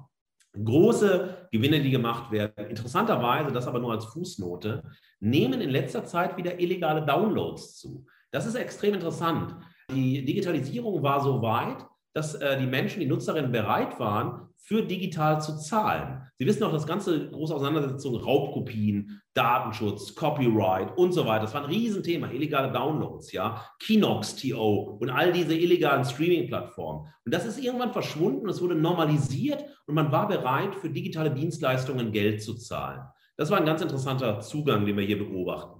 [0.53, 2.67] Große Gewinne, die gemacht werden.
[2.67, 4.83] Interessanterweise, das aber nur als Fußnote,
[5.19, 8.05] nehmen in letzter Zeit wieder illegale Downloads zu.
[8.31, 9.55] Das ist extrem interessant.
[9.91, 15.41] Die Digitalisierung war so weit, dass äh, die Menschen, die Nutzerinnen bereit waren, für digital
[15.41, 16.21] zu zahlen.
[16.37, 21.45] Sie wissen auch, das ganze große Auseinandersetzung, Raubkopien, Datenschutz, Copyright und so weiter.
[21.45, 27.07] Das war ein Riesenthema, illegale Downloads, ja, Kinox.to und all diese illegalen Streaming-Plattformen.
[27.25, 32.11] Und das ist irgendwann verschwunden, es wurde normalisiert und man war bereit, für digitale Dienstleistungen
[32.11, 33.01] Geld zu zahlen.
[33.37, 35.79] Das war ein ganz interessanter Zugang, den wir hier beobachten.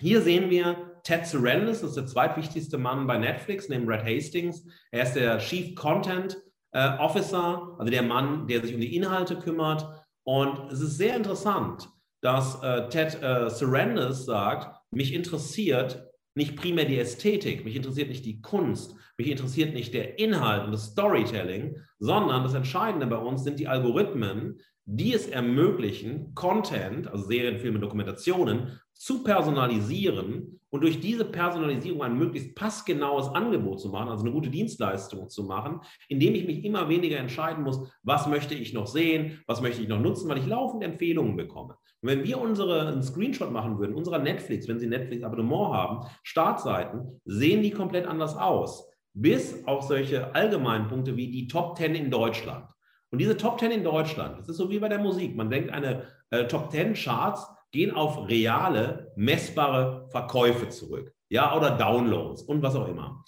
[0.00, 4.66] Hier sehen wir Ted Sarandos, das ist der zweitwichtigste Mann bei Netflix, neben Red Hastings.
[4.90, 6.36] Er ist der Chief Content
[6.72, 9.88] äh, Officer, also der Mann, der sich um die Inhalte kümmert.
[10.24, 11.88] Und es ist sehr interessant,
[12.20, 18.26] dass äh, Ted äh, Sarandos sagt, mich interessiert nicht primär die Ästhetik, mich interessiert nicht
[18.26, 23.44] die Kunst, mich interessiert nicht der Inhalt und das Storytelling, sondern das Entscheidende bei uns
[23.44, 31.00] sind die Algorithmen, die es ermöglichen, Content, also Serien, Filme, Dokumentationen, zu personalisieren und durch
[31.00, 36.34] diese Personalisierung ein möglichst passgenaues Angebot zu machen, also eine gute Dienstleistung zu machen, indem
[36.34, 40.00] ich mich immer weniger entscheiden muss, was möchte ich noch sehen, was möchte ich noch
[40.00, 41.76] nutzen, weil ich laufend Empfehlungen bekomme.
[42.00, 46.06] Und wenn wir unsere einen Screenshot machen würden, unserer Netflix, wenn Sie Netflix Abonnement haben,
[46.24, 48.90] Startseiten, sehen die komplett anders aus.
[49.14, 52.66] Bis auf solche allgemeinen Punkte wie die Top 10 in Deutschland.
[53.10, 55.34] Und diese Top 10 in Deutschland, das ist so wie bei der Musik.
[55.34, 61.12] Man denkt, eine äh, Top 10 Charts gehen auf reale, messbare Verkäufe zurück.
[61.30, 63.22] Ja, oder Downloads und was auch immer.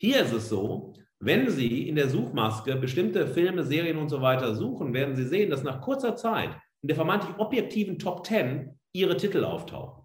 [0.00, 4.54] Hier ist es so, wenn Sie in der Suchmaske bestimmte Filme, Serien und so weiter
[4.54, 6.50] suchen, werden Sie sehen, dass nach kurzer Zeit
[6.82, 10.04] in der vermeintlich objektiven Top 10 Ihre Titel auftauchen.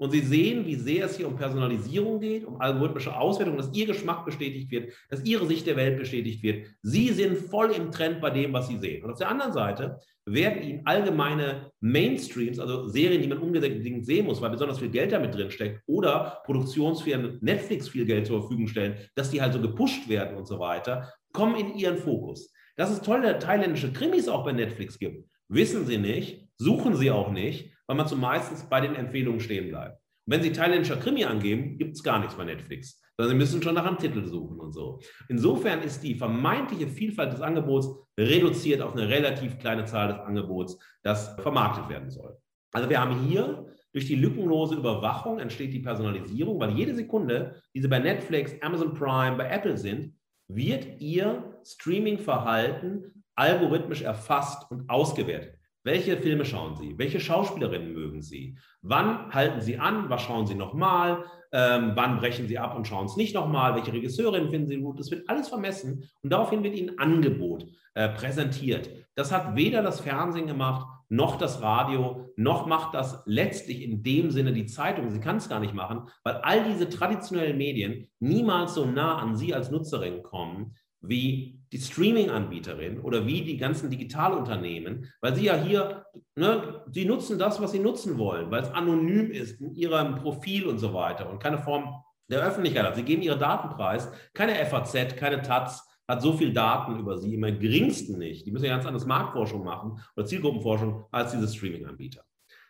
[0.00, 3.84] Und Sie sehen, wie sehr es hier um Personalisierung geht, um algorithmische Auswertung, dass Ihr
[3.84, 6.68] Geschmack bestätigt wird, dass Ihre Sicht der Welt bestätigt wird.
[6.80, 9.04] Sie sind voll im Trend bei dem, was Sie sehen.
[9.04, 14.24] Und auf der anderen Seite werden Ihnen allgemeine Mainstreams, also Serien, die man unbedingt sehen
[14.24, 18.68] muss, weil besonders viel Geld damit drin steckt, oder Produktionsfirmen Netflix viel Geld zur Verfügung
[18.68, 22.54] stellen, dass die halt so gepusht werden und so weiter, kommen in Ihren Fokus.
[22.76, 27.30] Dass es tolle thailändische Krimis auch bei Netflix gibt, wissen Sie nicht, suchen Sie auch
[27.30, 29.96] nicht weil man zumeist bei den Empfehlungen stehen bleibt.
[30.24, 33.60] Und wenn Sie thailändischer Krimi angeben, gibt es gar nichts bei Netflix, sondern Sie müssen
[33.60, 35.00] schon nach einem Titel suchen und so.
[35.28, 40.78] Insofern ist die vermeintliche Vielfalt des Angebots reduziert auf eine relativ kleine Zahl des Angebots,
[41.02, 42.36] das vermarktet werden soll.
[42.70, 47.80] Also wir haben hier durch die lückenlose Überwachung entsteht die Personalisierung, weil jede Sekunde, die
[47.80, 50.14] Sie bei Netflix, Amazon Prime, bei Apple sind,
[50.46, 55.59] wird Ihr Streaming-Verhalten algorithmisch erfasst und ausgewertet.
[55.82, 56.98] Welche Filme schauen Sie?
[56.98, 58.58] Welche Schauspielerinnen mögen Sie?
[58.82, 60.10] Wann halten Sie an?
[60.10, 61.24] Was schauen Sie nochmal?
[61.52, 63.74] Ähm, wann brechen Sie ab und schauen es nicht nochmal?
[63.74, 65.00] Welche Regisseurinnen finden Sie gut?
[65.00, 68.90] Das wird alles vermessen und daraufhin wird Ihnen Angebot äh, präsentiert.
[69.14, 74.30] Das hat weder das Fernsehen gemacht, noch das Radio, noch macht das letztlich in dem
[74.30, 75.10] Sinne die Zeitung.
[75.10, 79.34] Sie kann es gar nicht machen, weil all diese traditionellen Medien niemals so nah an
[79.34, 85.54] Sie als Nutzerin kommen, wie die Streaming-Anbieterin oder wie die ganzen Digitalunternehmen, weil sie ja
[85.56, 90.16] hier, ne, sie nutzen das, was sie nutzen wollen, weil es anonym ist in ihrem
[90.16, 92.96] Profil und so weiter und keine Form der Öffentlichkeit hat.
[92.96, 94.10] Sie geben ihre Daten preis.
[94.34, 98.44] Keine FAZ, keine Taz hat so viel Daten über sie, im geringsten nicht.
[98.44, 102.24] Die müssen ja ganz anders Marktforschung machen oder Zielgruppenforschung als diese Streaming-Anbieter.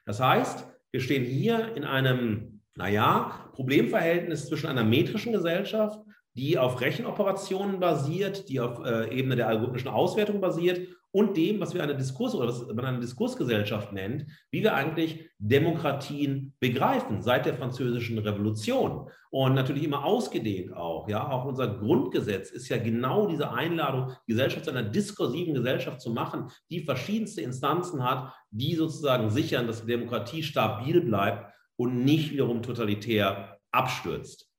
[0.04, 6.00] Das heißt, wir stehen hier in einem, naja, Problemverhältnis zwischen einer metrischen Gesellschaft
[6.40, 11.74] die auf Rechenoperationen basiert, die auf äh, Ebene der algorithmischen Auswertung basiert und dem, was
[11.74, 17.44] wir eine Diskurs oder was man eine Diskursgesellschaft nennt, wie wir eigentlich Demokratien begreifen seit
[17.44, 21.10] der französischen Revolution und natürlich immer ausgedehnt auch.
[21.10, 26.10] Ja, auch unser Grundgesetz ist ja genau diese Einladung, Gesellschaft zu einer diskursiven Gesellschaft zu
[26.10, 32.32] machen, die verschiedenste Instanzen hat, die sozusagen sichern, dass die Demokratie stabil bleibt und nicht
[32.32, 34.49] wiederum totalitär abstürzt.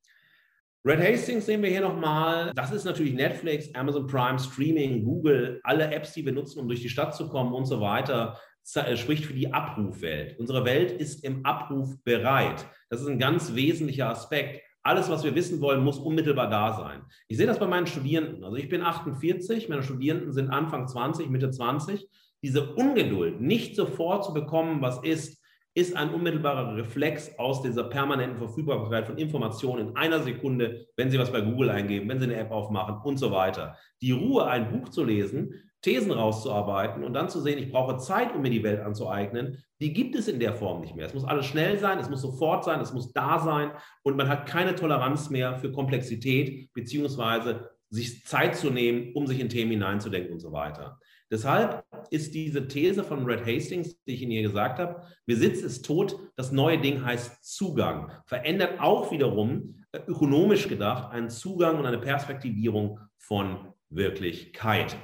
[0.84, 2.52] Red Hastings sehen wir hier nochmal.
[2.56, 6.82] Das ist natürlich Netflix, Amazon Prime, Streaming, Google, alle Apps, die wir nutzen, um durch
[6.82, 8.40] die Stadt zu kommen und so weiter,
[8.74, 10.40] äh, spricht für die Abrufwelt.
[10.40, 12.66] Unsere Welt ist im Abruf bereit.
[12.90, 14.62] Das ist ein ganz wesentlicher Aspekt.
[14.82, 17.04] Alles, was wir wissen wollen, muss unmittelbar da sein.
[17.28, 18.44] Ich sehe das bei meinen Studierenden.
[18.44, 22.08] Also ich bin 48, meine Studierenden sind Anfang 20, Mitte 20.
[22.42, 25.41] Diese Ungeduld, nicht sofort zu bekommen, was ist,
[25.74, 31.18] ist ein unmittelbarer Reflex aus dieser permanenten Verfügbarkeit von Informationen in einer Sekunde, wenn Sie
[31.18, 33.78] was bei Google eingeben, wenn Sie eine App aufmachen und so weiter.
[34.02, 38.36] Die Ruhe, ein Buch zu lesen, Thesen rauszuarbeiten und dann zu sehen, ich brauche Zeit,
[38.36, 41.08] um mir die Welt anzueignen, die gibt es in der Form nicht mehr.
[41.08, 43.72] Es muss alles schnell sein, es muss sofort sein, es muss da sein
[44.04, 49.40] und man hat keine Toleranz mehr für Komplexität beziehungsweise sich Zeit zu nehmen, um sich
[49.40, 51.00] in Themen hineinzudenken und so weiter.
[51.32, 55.86] Deshalb ist diese These von Red Hastings, die ich Ihnen hier gesagt habe, Besitz ist
[55.86, 61.86] tot, das neue Ding heißt Zugang, verändert auch wiederum äh, ökonomisch gedacht einen Zugang und
[61.86, 64.98] eine Perspektivierung von Wirklichkeit.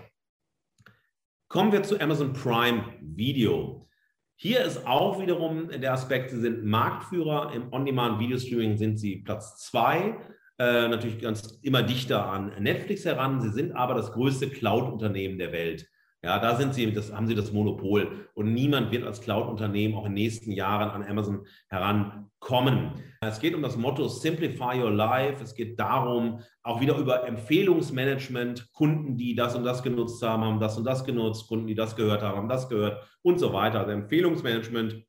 [1.48, 3.88] Kommen wir zu Amazon Prime Video.
[4.36, 10.18] Hier ist auch wiederum der Aspekt, Sie sind Marktführer im On-Demand-Video-Streaming, sind Sie Platz zwei,
[10.60, 13.40] äh, natürlich ganz immer dichter an Netflix heran.
[13.40, 15.88] Sie sind aber das größte Cloud-Unternehmen der Welt.
[16.28, 20.06] Ja, da sind sie, das, haben sie das Monopol und niemand wird als Cloud-Unternehmen auch
[20.06, 22.96] in den nächsten Jahren an Amazon herankommen.
[23.22, 25.42] Es geht um das Motto Simplify Your Life.
[25.42, 30.60] Es geht darum, auch wieder über Empfehlungsmanagement, Kunden, die das und das genutzt haben, haben
[30.60, 33.80] das und das genutzt, Kunden, die das gehört haben, haben das gehört und so weiter.
[33.80, 35.02] Also Empfehlungsmanagement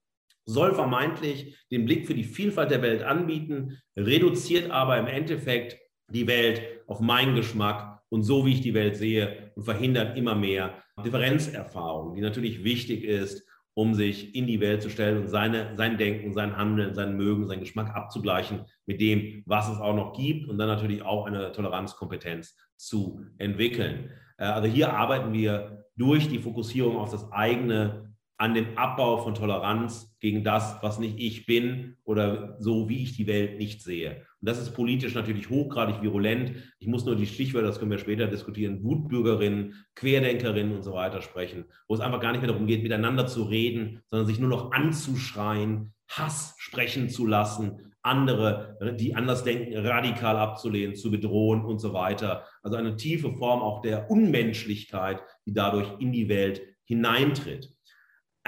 [0.44, 5.80] soll vermeintlich den Blick für die Vielfalt der Welt anbieten, reduziert aber im Endeffekt
[6.12, 10.34] die Welt auf meinen Geschmack und so, wie ich die Welt sehe und verhindert immer
[10.34, 15.76] mehr Differenzerfahrung, die natürlich wichtig ist, um sich in die Welt zu stellen und seine,
[15.76, 20.14] sein Denken, sein Handeln, sein Mögen, sein Geschmack abzugleichen mit dem, was es auch noch
[20.14, 24.10] gibt und dann natürlich auch eine Toleranzkompetenz zu entwickeln.
[24.36, 29.34] Äh, also hier arbeiten wir durch die Fokussierung auf das eigene an dem Abbau von
[29.34, 34.24] Toleranz gegen das, was nicht ich bin oder so, wie ich die Welt nicht sehe.
[34.40, 36.52] Und das ist politisch natürlich hochgradig virulent.
[36.78, 41.22] Ich muss nur die Stichwörter, das können wir später diskutieren, Wutbürgerinnen, Querdenkerinnen und so weiter
[41.22, 44.48] sprechen, wo es einfach gar nicht mehr darum geht, miteinander zu reden, sondern sich nur
[44.48, 51.80] noch anzuschreien, Hass sprechen zu lassen, andere, die anders denken, radikal abzulehnen, zu bedrohen und
[51.80, 52.44] so weiter.
[52.62, 57.70] Also eine tiefe Form auch der Unmenschlichkeit, die dadurch in die Welt hineintritt.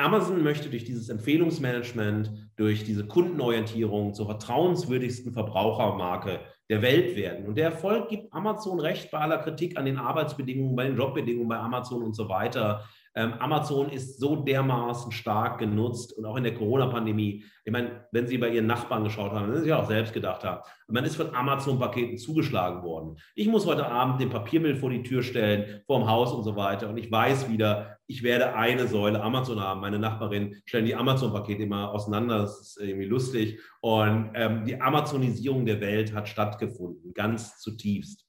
[0.01, 7.47] Amazon möchte durch dieses Empfehlungsmanagement, durch diese Kundenorientierung zur vertrauenswürdigsten Verbrauchermarke der Welt werden.
[7.47, 11.49] Und der Erfolg gibt Amazon recht bei aller Kritik an den Arbeitsbedingungen, bei den Jobbedingungen
[11.49, 12.85] bei Amazon und so weiter.
[13.17, 17.45] Ähm, Amazon ist so dermaßen stark genutzt und auch in der Corona-Pandemie.
[17.65, 20.45] Ich meine, wenn Sie bei Ihren Nachbarn geschaut haben, dann Sie ja auch selbst gedacht
[20.45, 23.17] haben, man ist von Amazon-Paketen zugeschlagen worden.
[23.35, 26.89] Ich muss heute Abend den Papiermüll vor die Tür stellen, vorm Haus und so weiter.
[26.89, 29.81] Und ich weiß wieder, ich werde eine Säule Amazon haben.
[29.81, 32.39] Meine Nachbarin stellen die Amazon-Pakete immer auseinander.
[32.39, 33.61] Das ist irgendwie lustig.
[33.81, 38.25] Und ähm, die Amazonisierung der Welt hat stattgefunden, ganz zutiefst.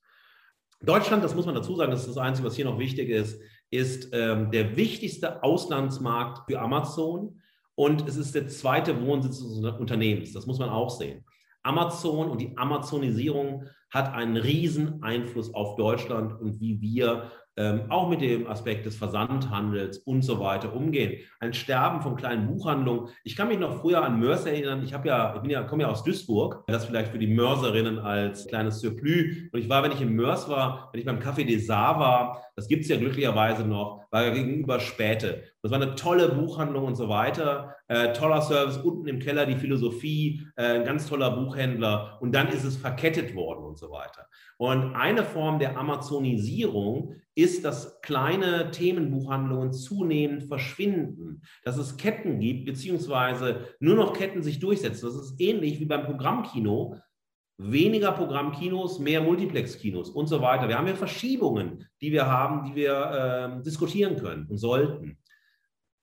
[0.84, 3.39] Deutschland, das muss man dazu sagen, das ist das Einzige, was hier noch wichtig ist,
[3.72, 7.42] ist ähm, der wichtigste Auslandsmarkt für Amazon
[7.76, 10.34] und es ist der zweite Wohnsitz des Unternehmens.
[10.34, 11.24] Das muss man auch sehen.
[11.64, 18.10] Amazon und die Amazonisierung hat einen riesen Einfluss auf Deutschland und wie wir ähm, auch
[18.10, 21.20] mit dem Aspekt des Versandhandels und so weiter umgehen.
[21.40, 23.10] Ein Sterben von kleinen Buchhandlungen.
[23.26, 24.82] Ich kann mich noch früher an Mörs erinnern.
[24.84, 26.64] Ich habe ja, ich bin ja, komme ja aus Duisburg.
[26.68, 29.50] Das vielleicht für die Mörserinnen als kleines Surplus.
[29.52, 32.68] Und ich war, wenn ich in Mörs war, wenn ich beim Café des war, das
[32.68, 35.44] gibt es ja glücklicherweise noch, war ja gegenüber Späte.
[35.62, 37.76] Das war eine tolle Buchhandlung und so weiter.
[37.88, 42.18] Äh, toller Service, unten im Keller die Philosophie, äh, ein ganz toller Buchhändler.
[42.22, 44.28] Und dann ist es verkettet worden und so weiter.
[44.58, 52.66] Und eine Form der Amazonisierung ist, dass kleine Themenbuchhandlungen zunehmend verschwinden, dass es Ketten gibt,
[52.66, 55.06] beziehungsweise nur noch Ketten sich durchsetzen.
[55.06, 56.98] Das ist ähnlich wie beim Programmkino.
[57.63, 60.67] Weniger Programmkinos, mehr Multiplex-Kinos und so weiter.
[60.67, 65.19] Wir haben ja Verschiebungen, die wir haben, die wir äh, diskutieren können und sollten.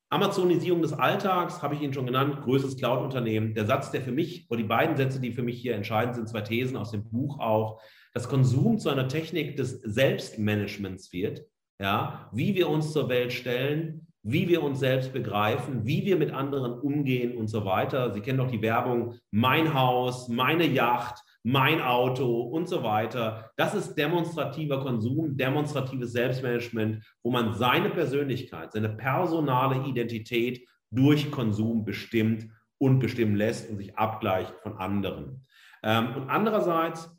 [0.09, 3.55] Amazonisierung des Alltags habe ich Ihnen schon genannt, größtes Cloud-Unternehmen.
[3.55, 6.29] Der Satz, der für mich, oder die beiden Sätze, die für mich hier entscheidend sind,
[6.29, 7.81] zwei Thesen aus dem Buch auch,
[8.15, 11.45] dass Konsum zu einer Technik des Selbstmanagements wird,
[11.81, 16.33] ja, wie wir uns zur Welt stellen, wie wir uns selbst begreifen, wie wir mit
[16.33, 18.13] anderen umgehen und so weiter.
[18.15, 23.51] Sie kennen doch die Werbung, mein Haus, meine Yacht, mein Auto und so weiter.
[23.57, 31.87] Das ist demonstrativer Konsum, demonstratives Selbstmanagement, wo man seine Persönlichkeit, seine personale Identität durch Konsum
[31.87, 35.47] bestimmt und bestimmen lässt und sich abgleicht von anderen.
[35.83, 37.18] Ähm, und andererseits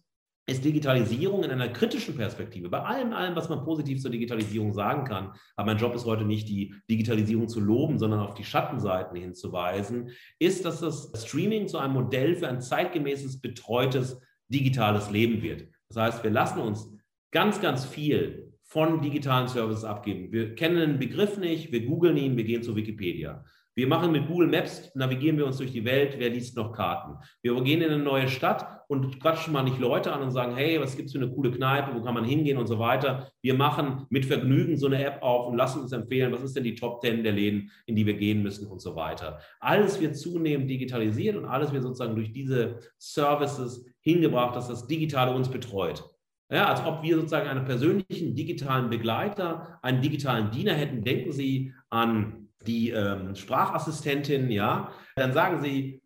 [0.50, 5.06] ist Digitalisierung in einer kritischen Perspektive, bei allem, allem, was man positiv zur Digitalisierung sagen
[5.06, 9.16] kann, aber mein Job ist heute nicht, die Digitalisierung zu loben, sondern auf die Schattenseiten
[9.18, 10.10] hinzuweisen,
[10.40, 15.68] ist, dass das Streaming zu einem Modell für ein zeitgemäßes, betreutes, digitales Leben wird.
[15.90, 16.90] Das heißt, wir lassen uns
[17.32, 20.32] ganz, ganz viel von digitalen Services abgeben.
[20.32, 23.44] Wir kennen den Begriff nicht, wir googeln ihn, wir gehen zu Wikipedia.
[23.80, 27.16] Wir machen mit Google Maps, navigieren wir uns durch die Welt, wer liest noch Karten.
[27.42, 30.82] Wir gehen in eine neue Stadt und quatschen mal nicht Leute an und sagen, hey,
[30.82, 33.32] was gibt es für eine coole Kneipe, wo kann man hingehen und so weiter.
[33.42, 36.66] Wir machen mit Vergnügen so eine App auf und lassen uns empfehlen, was ist denn
[36.66, 39.40] die Top 10 der Läden, in die wir gehen müssen und so weiter.
[39.62, 45.34] Alles wird zunehmend digitalisiert und alles wird sozusagen durch diese Services hingebracht, dass das Digitale
[45.34, 46.04] uns betreut.
[46.52, 51.04] Ja, als ob wir sozusagen einen persönlichen digitalen Begleiter, einen digitalen Diener hätten.
[51.04, 56.02] Denken Sie an die ähm, Sprachassistentin, ja, dann sagen sie,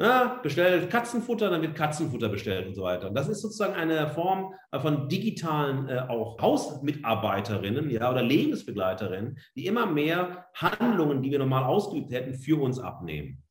[0.00, 3.08] na, bestellt Katzenfutter, dann wird Katzenfutter bestellt und so weiter.
[3.08, 9.38] Und das ist sozusagen eine Form äh, von digitalen äh, auch Hausmitarbeiterinnen ja, oder Lebensbegleiterinnen,
[9.56, 13.42] die immer mehr Handlungen, die wir normal ausgeübt hätten, für uns abnehmen.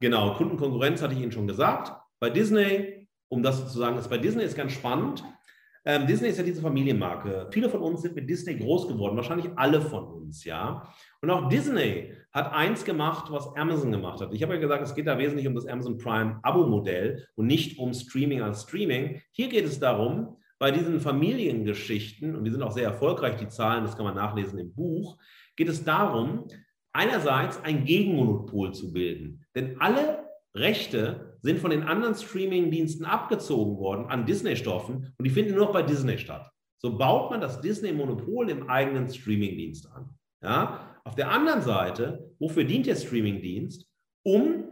[0.00, 1.92] Genau, Kundenkonkurrenz hatte ich Ihnen schon gesagt.
[2.20, 5.24] Bei Disney, um das zu sagen, ist bei Disney ist ganz spannend.
[5.90, 7.48] Ähm, Disney ist ja diese Familienmarke.
[7.50, 10.88] Viele von uns sind mit Disney groß geworden, wahrscheinlich alle von uns, ja.
[11.20, 14.32] Und auch Disney hat eins gemacht, was Amazon gemacht hat.
[14.32, 17.76] Ich habe ja gesagt, es geht da wesentlich um das Amazon Prime Abo-Modell und nicht
[17.80, 19.20] um Streaming als Streaming.
[19.32, 23.82] Hier geht es darum, bei diesen Familiengeschichten, und die sind auch sehr erfolgreich, die Zahlen,
[23.82, 25.18] das kann man nachlesen im Buch,
[25.56, 26.46] geht es darum,
[26.92, 29.44] einerseits ein Gegenmonopol zu bilden.
[29.56, 30.24] Denn alle
[30.54, 35.72] Rechte sind von den anderen Streaming-Diensten abgezogen worden an Disney-Stoffen und die finden nur noch
[35.72, 36.50] bei Disney statt.
[36.78, 40.10] So baut man das Disney-Monopol im eigenen Streaming-Dienst an.
[40.42, 40.98] Ja?
[41.04, 43.86] Auf der anderen Seite, wofür dient der Streamingdienst?
[44.22, 44.64] Um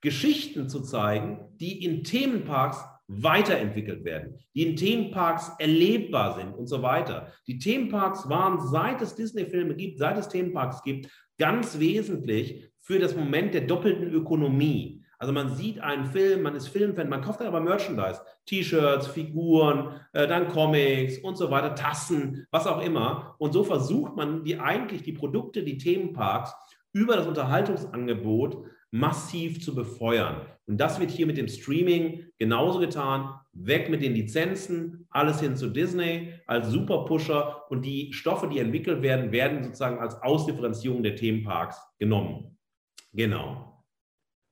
[0.00, 6.82] Geschichten zu zeigen, die in Themenparks weiterentwickelt werden, die in Themenparks erlebbar sind und so
[6.82, 7.32] weiter.
[7.46, 11.08] Die Themenparks waren, seit es Disney-Filme gibt, seit es Themenparks gibt,
[11.38, 15.04] ganz wesentlich für das Moment der doppelten Ökonomie.
[15.18, 20.00] Also man sieht einen Film, man ist Filmfan, man kauft dann aber Merchandise, T-Shirts, Figuren,
[20.12, 23.34] äh, dann Comics und so weiter, Tassen, was auch immer.
[23.38, 26.54] Und so versucht man die eigentlich die Produkte, die Themenparks
[26.92, 30.42] über das Unterhaltungsangebot massiv zu befeuern.
[30.66, 33.34] Und das wird hier mit dem Streaming genauso getan.
[33.52, 39.02] Weg mit den Lizenzen, alles hin zu Disney als Superpusher und die Stoffe, die entwickelt
[39.02, 42.58] werden, werden sozusagen als Ausdifferenzierung der Themenparks genommen.
[43.12, 43.75] Genau.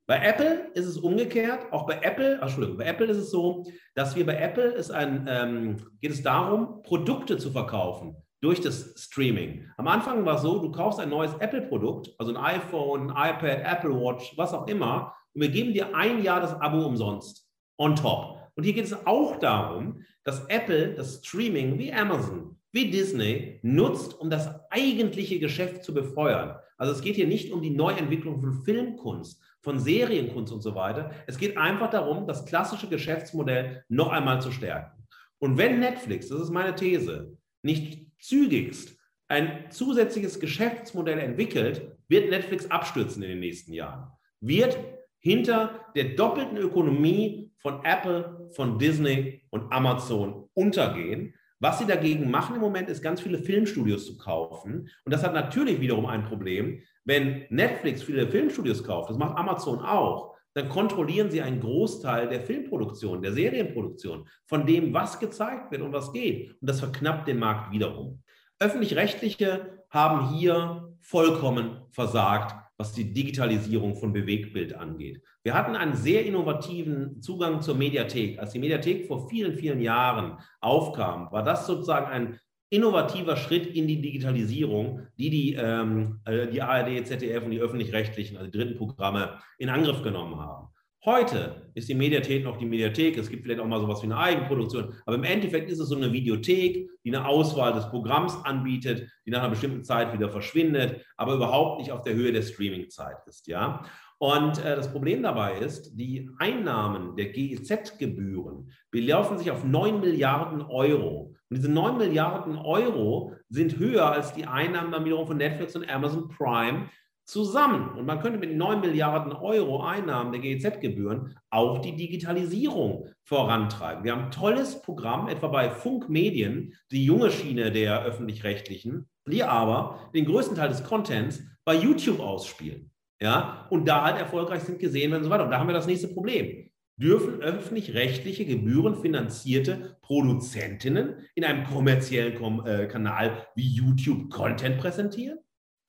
[0.07, 1.73] Bei Apple ist es umgekehrt.
[1.73, 5.27] Auch bei Apple, Entschuldigung, bei Apple ist es so, dass wir bei Apple ist ein,
[5.29, 9.67] ähm, geht es darum, Produkte zu verkaufen durch das Streaming.
[9.79, 13.65] Am Anfang war es so, du kaufst ein neues Apple-Produkt, also ein iPhone, ein iPad,
[13.65, 17.49] Apple Watch, was auch immer, und wir geben dir ein Jahr das Abo umsonst
[17.79, 18.39] on top.
[18.55, 24.21] Und hier geht es auch darum, dass Apple das Streaming wie Amazon, wie Disney nutzt,
[24.21, 26.57] um das eigentliche Geschäft zu befeuern.
[26.77, 31.11] Also es geht hier nicht um die Neuentwicklung von Filmkunst, von Serienkunst und so weiter.
[31.27, 35.03] Es geht einfach darum, das klassische Geschäftsmodell noch einmal zu stärken.
[35.39, 38.97] Und wenn Netflix, das ist meine These, nicht zügigst
[39.29, 44.11] ein zusätzliches Geschäftsmodell entwickelt, wird Netflix abstürzen in den nächsten Jahren.
[44.41, 44.79] Wird
[45.19, 51.35] hinter der doppelten Ökonomie von Apple, von Disney und Amazon untergehen.
[51.59, 54.91] Was sie dagegen machen im Moment, ist ganz viele Filmstudios zu kaufen.
[55.05, 56.83] Und das hat natürlich wiederum ein Problem.
[57.05, 62.41] Wenn Netflix viele Filmstudios kauft, das macht Amazon auch, dann kontrollieren sie einen Großteil der
[62.41, 66.53] Filmproduktion, der Serienproduktion, von dem, was gezeigt wird und was geht.
[66.61, 68.23] Und das verknappt den Markt wiederum.
[68.61, 75.23] Öffentlich-rechtliche haben hier vollkommen versagt, was die Digitalisierung von Bewegtbild angeht.
[75.43, 78.39] Wir hatten einen sehr innovativen Zugang zur Mediathek.
[78.39, 82.41] Als die Mediathek vor vielen, vielen Jahren aufkam, war das sozusagen ein
[82.71, 88.37] innovativer Schritt in die Digitalisierung, die die, ähm, äh, die ARD, ZDF und die öffentlich-rechtlichen,
[88.37, 90.69] also die dritten Programme, in Angriff genommen haben.
[91.05, 93.19] Heute ist die Mediathek noch die Mediathek.
[93.19, 94.95] Es gibt vielleicht auch mal sowas wie eine Eigenproduktion.
[95.05, 99.31] Aber im Endeffekt ist es so eine Videothek, die eine Auswahl des Programms anbietet, die
[99.31, 103.47] nach einer bestimmten Zeit wieder verschwindet, aber überhaupt nicht auf der Höhe der Streamingzeit ist.
[103.49, 103.85] Ja?
[104.19, 110.63] Und äh, das Problem dabei ist, die Einnahmen der GEZ-Gebühren belaufen sich auf 9 Milliarden
[110.63, 111.35] Euro.
[111.51, 115.89] Und diese 9 Milliarden Euro sind höher als die Einnahmen dann wiederum von Netflix und
[115.91, 116.89] Amazon Prime
[117.25, 117.91] zusammen.
[117.99, 124.05] Und man könnte mit 9 Milliarden Euro Einnahmen der GEZ-Gebühren auch die Digitalisierung vorantreiben.
[124.05, 130.11] Wir haben ein tolles Programm, etwa bei Funkmedien, die junge Schiene der öffentlich-rechtlichen, die aber
[130.15, 132.91] den größten Teil des Contents bei YouTube ausspielen.
[133.21, 135.45] Ja, und da halt erfolgreich sind, gesehen werden und so weiter.
[135.45, 136.71] Und da haben wir das nächste Problem.
[136.97, 145.39] Dürfen öffentlich-rechtliche gebührenfinanzierte Produzentinnen in einem kommerziellen Kom äh, Kanal wie YouTube Content präsentieren?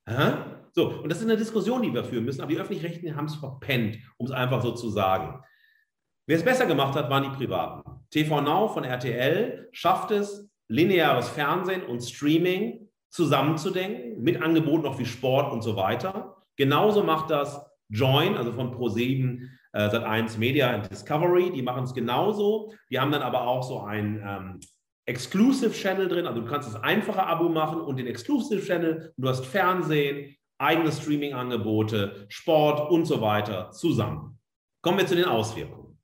[0.06, 0.56] Aha.
[0.74, 3.36] So, und das ist eine Diskussion, die wir führen müssen, aber die Öffentlich-Rechtlichen haben es
[3.36, 5.42] verpennt, um es einfach so zu sagen.
[6.28, 7.84] Wer es besser gemacht hat, waren die Privaten.
[8.10, 15.06] TV Now von RTL schafft es, lineares Fernsehen und Streaming zusammenzudenken, mit Angeboten noch wie
[15.06, 16.45] Sport und so weiter.
[16.58, 21.94] Genauso macht das Join, also von Pro7, äh, Sat1 Media und Discovery, die machen es
[21.94, 22.74] genauso.
[22.90, 24.60] Die haben dann aber auch so ein ähm,
[25.06, 29.30] Exclusive Channel drin, also du kannst das einfache Abo machen und den Exclusive Channel, du
[29.30, 34.40] hast Fernsehen, eigene Streaming-Angebote, Sport und so weiter zusammen.
[34.82, 36.00] Kommen wir zu den Auswirkungen.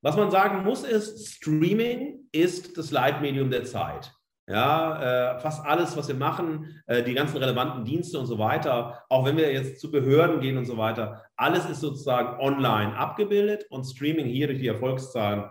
[0.00, 4.12] Was man sagen muss, ist, Streaming ist das Leitmedium der Zeit.
[4.48, 9.04] Ja, äh, fast alles, was wir machen, äh, die ganzen relevanten Dienste und so weiter,
[9.10, 13.66] auch wenn wir jetzt zu Behörden gehen und so weiter, alles ist sozusagen online abgebildet
[13.68, 15.50] und Streaming hier durch die Erfolgszahlen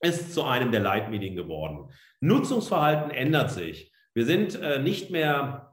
[0.00, 1.90] ist zu einem der Leitmedien geworden.
[2.20, 3.92] Nutzungsverhalten ändert sich.
[4.14, 5.65] Wir sind äh, nicht mehr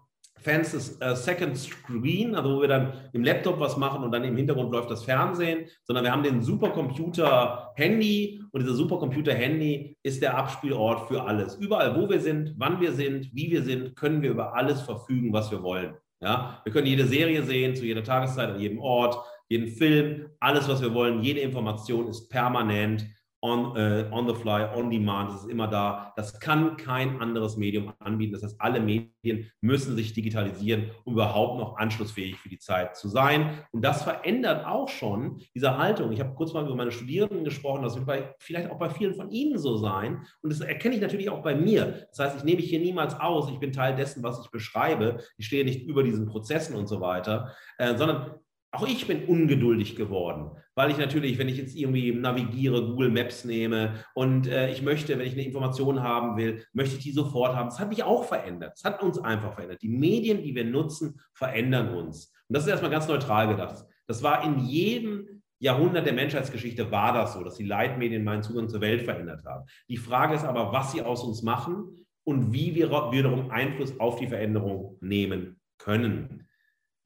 [0.44, 4.24] Fans des äh, Second Screen, also wo wir dann im Laptop was machen und dann
[4.24, 9.98] im Hintergrund läuft das Fernsehen, sondern wir haben den Supercomputer Handy und dieser Supercomputer Handy
[10.04, 11.56] ist der Abspielort für alles.
[11.56, 15.32] Überall, wo wir sind, wann wir sind, wie wir sind, können wir über alles verfügen,
[15.32, 15.96] was wir wollen.
[16.22, 19.18] Ja, wir können jede Serie sehen, zu jeder Tageszeit, an jedem Ort,
[19.50, 23.06] jeden Film, alles, was wir wollen, jede Information ist permanent
[23.44, 26.14] on, uh, on the fly, on demand, das ist immer da.
[26.16, 28.32] Das kann kein anderes Medium anbieten.
[28.32, 33.10] Das heißt, alle Medien müssen sich digitalisieren, um überhaupt noch anschlussfähig für die Zeit zu
[33.10, 33.60] sein.
[33.72, 36.14] Und das verändert auch schon diese Haltung.
[36.14, 39.14] Ich habe kurz mal über meine Studierenden gesprochen, das wird bei, vielleicht auch bei vielen
[39.14, 40.26] von Ihnen so sein.
[40.42, 42.08] Und das erkenne ich natürlich auch bei mir.
[42.12, 43.50] Das heißt, ich nehme mich hier niemals aus.
[43.52, 45.18] Ich bin Teil dessen, was ich beschreibe.
[45.38, 48.36] Ich stehe nicht über diesen Prozessen und so weiter, äh, sondern
[48.74, 53.46] auch ich bin ungeduldig geworden, weil ich natürlich, wenn ich jetzt irgendwie navigiere, Google Maps
[53.46, 57.56] nehme und äh, ich möchte, wenn ich eine Information haben will, möchte ich die sofort
[57.56, 57.70] haben.
[57.70, 58.74] Das hat mich auch verändert.
[58.74, 59.84] Das hat uns einfach verändert.
[59.84, 62.34] Die Medien, die wir nutzen, verändern uns.
[62.48, 63.86] Und das ist erstmal ganz neutral gedacht.
[64.08, 68.70] Das war in jedem Jahrhundert der Menschheitsgeschichte war das so, dass die Leitmedien meinen Zugang
[68.70, 69.66] zur Welt verändert haben.
[69.88, 74.18] Die Frage ist aber, was sie aus uns machen und wie wir wiederum Einfluss auf
[74.18, 76.48] die Veränderung nehmen können.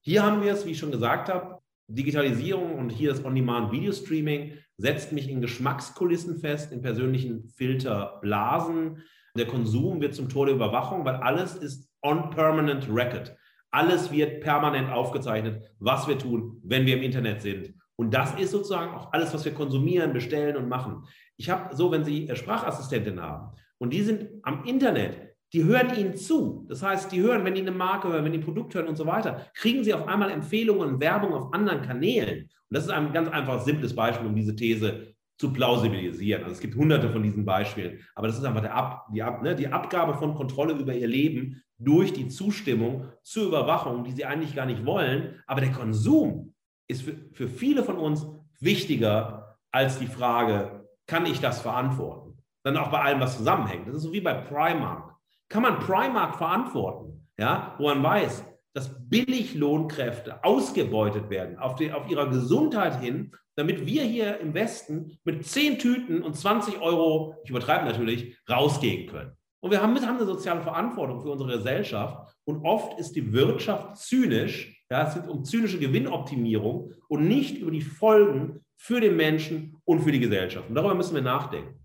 [0.01, 1.56] Hier haben wir es, wie ich schon gesagt habe,
[1.87, 9.03] Digitalisierung und hier das On-Demand-Video-Streaming setzt mich in Geschmackskulissen fest, in persönlichen Filterblasen.
[9.37, 13.35] Der Konsum wird zum Tor der Überwachung, weil alles ist on permanent record.
[13.71, 17.73] Alles wird permanent aufgezeichnet, was wir tun, wenn wir im Internet sind.
[17.95, 21.03] Und das ist sozusagen auch alles, was wir konsumieren, bestellen und machen.
[21.37, 26.15] Ich habe so, wenn Sie Sprachassistenten haben und die sind am Internet, die hören Ihnen
[26.15, 26.65] zu.
[26.67, 28.97] Das heißt, die hören, wenn die eine Marke hören, wenn die ein Produkt hören und
[28.97, 32.41] so weiter, kriegen sie auf einmal Empfehlungen und Werbung auf anderen Kanälen.
[32.41, 36.43] Und das ist ein ganz einfach simples Beispiel, um diese These zu plausibilisieren.
[36.43, 39.55] Also es gibt hunderte von diesen Beispielen, aber das ist einfach Ab, die, Ab, ne,
[39.55, 44.55] die Abgabe von Kontrolle über ihr Leben durch die Zustimmung zur Überwachung, die sie eigentlich
[44.55, 45.41] gar nicht wollen.
[45.45, 46.53] Aber der Konsum
[46.87, 48.25] ist für, für viele von uns
[48.59, 52.37] wichtiger als die Frage, kann ich das verantworten?
[52.63, 53.87] Dann auch bei allem, was zusammenhängt.
[53.87, 55.16] Das ist so wie bei Primark.
[55.49, 57.27] Kann man Primark verantworten?
[57.39, 58.43] Ja, wo man weiß,
[58.73, 65.17] dass Billiglohnkräfte ausgebeutet werden auf, die, auf ihrer Gesundheit hin, damit wir hier im Westen
[65.23, 69.31] mit 10 Tüten und 20 Euro, ich übertreibe natürlich, rausgehen können.
[69.59, 72.35] Und wir haben, haben eine soziale Verantwortung für unsere Gesellschaft.
[72.45, 74.83] Und oft ist die Wirtschaft zynisch.
[74.89, 80.01] Ja, es geht um zynische Gewinnoptimierung und nicht über die Folgen für den Menschen und
[80.01, 80.69] für die Gesellschaft.
[80.69, 81.79] Und darüber müssen wir nachdenken.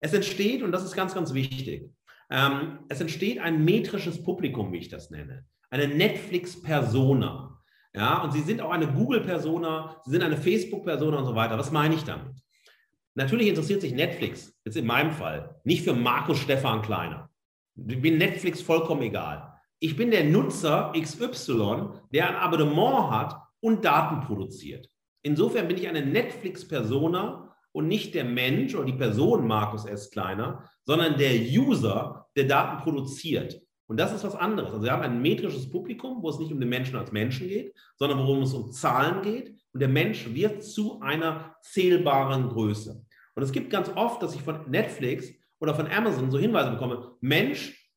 [0.00, 1.88] Es entsteht, und das ist ganz, ganz wichtig,
[2.32, 5.44] ähm, es entsteht ein metrisches Publikum, wie ich das nenne.
[5.68, 7.60] Eine Netflix-Persona.
[7.94, 11.58] Ja, und Sie sind auch eine Google-Persona, Sie sind eine Facebook-Persona und so weiter.
[11.58, 12.42] Was meine ich damit?
[13.14, 17.28] Natürlich interessiert sich Netflix, jetzt in meinem Fall, nicht für Markus Stefan Kleiner.
[17.76, 19.52] Ich bin Netflix vollkommen egal.
[19.78, 24.88] Ich bin der Nutzer XY, der ein Abonnement hat und Daten produziert.
[25.22, 30.10] Insofern bin ich eine Netflix-Persona und nicht der Mensch oder die Person Markus S.
[30.10, 33.60] Kleiner, sondern der User, der Daten produziert.
[33.86, 34.72] Und das ist was anderes.
[34.72, 37.74] Also wir haben ein metrisches Publikum, wo es nicht um den Menschen als Menschen geht,
[37.96, 39.54] sondern worum es um Zahlen geht.
[39.72, 43.04] Und der Mensch wird zu einer zählbaren Größe.
[43.34, 47.16] Und es gibt ganz oft, dass ich von Netflix oder von Amazon so Hinweise bekomme,
[47.20, 47.90] Mensch,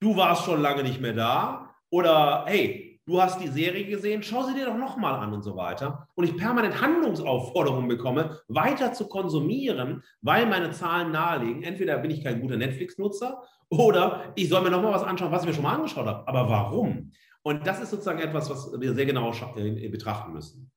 [0.00, 1.74] du warst schon lange nicht mehr da.
[1.90, 5.56] Oder hey, du hast die Serie gesehen, schau sie dir doch nochmal an und so
[5.56, 6.06] weiter.
[6.14, 11.62] Und ich permanent Handlungsaufforderungen bekomme, weiter zu konsumieren, weil meine Zahlen nahelegen.
[11.62, 15.48] Entweder bin ich kein guter Netflix-Nutzer oder ich soll mir nochmal was anschauen, was ich
[15.48, 16.28] mir schon mal angeschaut habe.
[16.28, 17.12] Aber warum?
[17.42, 20.70] Und das ist sozusagen etwas, was wir sehr genau äh, betrachten müssen.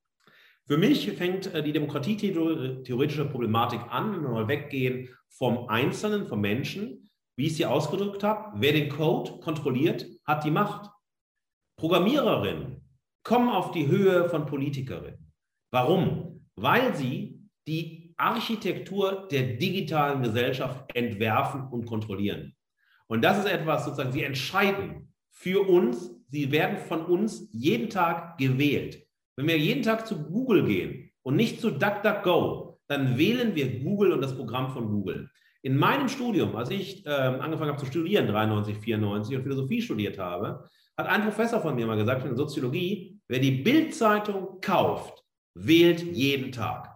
[0.65, 6.39] Für mich fängt äh, die demokratietheoretische Problematik an, wenn wir mal weggehen vom Einzelnen, vom
[6.39, 8.53] Menschen, wie ich es hier ausgedrückt habe.
[8.55, 10.89] Wer den Code kontrolliert, hat die Macht.
[11.81, 12.79] Programmiererinnen
[13.23, 15.33] kommen auf die Höhe von Politikerinnen.
[15.71, 16.45] Warum?
[16.55, 22.55] Weil sie die Architektur der digitalen Gesellschaft entwerfen und kontrollieren.
[23.07, 28.37] Und das ist etwas sozusagen, sie entscheiden für uns, sie werden von uns jeden Tag
[28.37, 29.03] gewählt.
[29.35, 34.11] Wenn wir jeden Tag zu Google gehen und nicht zu DuckDuckGo, dann wählen wir Google
[34.11, 35.31] und das Programm von Google.
[35.63, 40.19] In meinem Studium, als ich äh, angefangen habe zu studieren, 93, 94 und Philosophie studiert
[40.19, 45.23] habe, hat ein Professor von mir mal gesagt in der Soziologie, wer die Bildzeitung kauft,
[45.53, 46.89] wählt jeden Tag.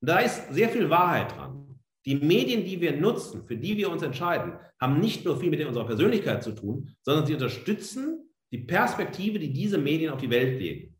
[0.00, 1.78] Und da ist sehr viel Wahrheit dran.
[2.04, 5.64] Die Medien, die wir nutzen, für die wir uns entscheiden, haben nicht nur viel mit
[5.64, 10.60] unserer Persönlichkeit zu tun, sondern sie unterstützen die Perspektive, die diese Medien auf die Welt
[10.60, 10.96] legen.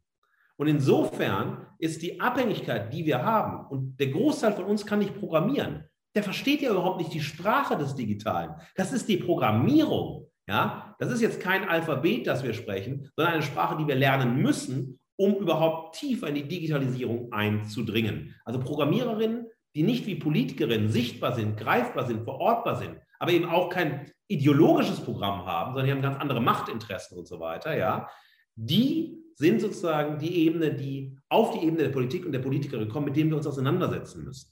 [0.57, 5.19] Und insofern ist die Abhängigkeit, die wir haben, und der Großteil von uns kann nicht
[5.19, 5.85] programmieren,
[6.15, 8.55] der versteht ja überhaupt nicht die Sprache des Digitalen.
[8.77, 10.29] Das ist die Programmierung.
[10.49, 14.41] Ja, das ist jetzt kein Alphabet, das wir sprechen, sondern eine Sprache, die wir lernen
[14.41, 18.35] müssen, um überhaupt tiefer in die Digitalisierung einzudringen.
[18.45, 23.69] Also Programmiererinnen, die nicht wie Politikerinnen sichtbar sind, greifbar sind, verortbar sind, aber eben auch
[23.69, 28.09] kein ideologisches Programm haben, sondern die haben ganz andere Machtinteressen und so weiter, ja,
[28.55, 33.07] die sind sozusagen die Ebene, die auf die Ebene der Politik und der Politikerin kommen,
[33.07, 34.52] mit denen wir uns auseinandersetzen müssen.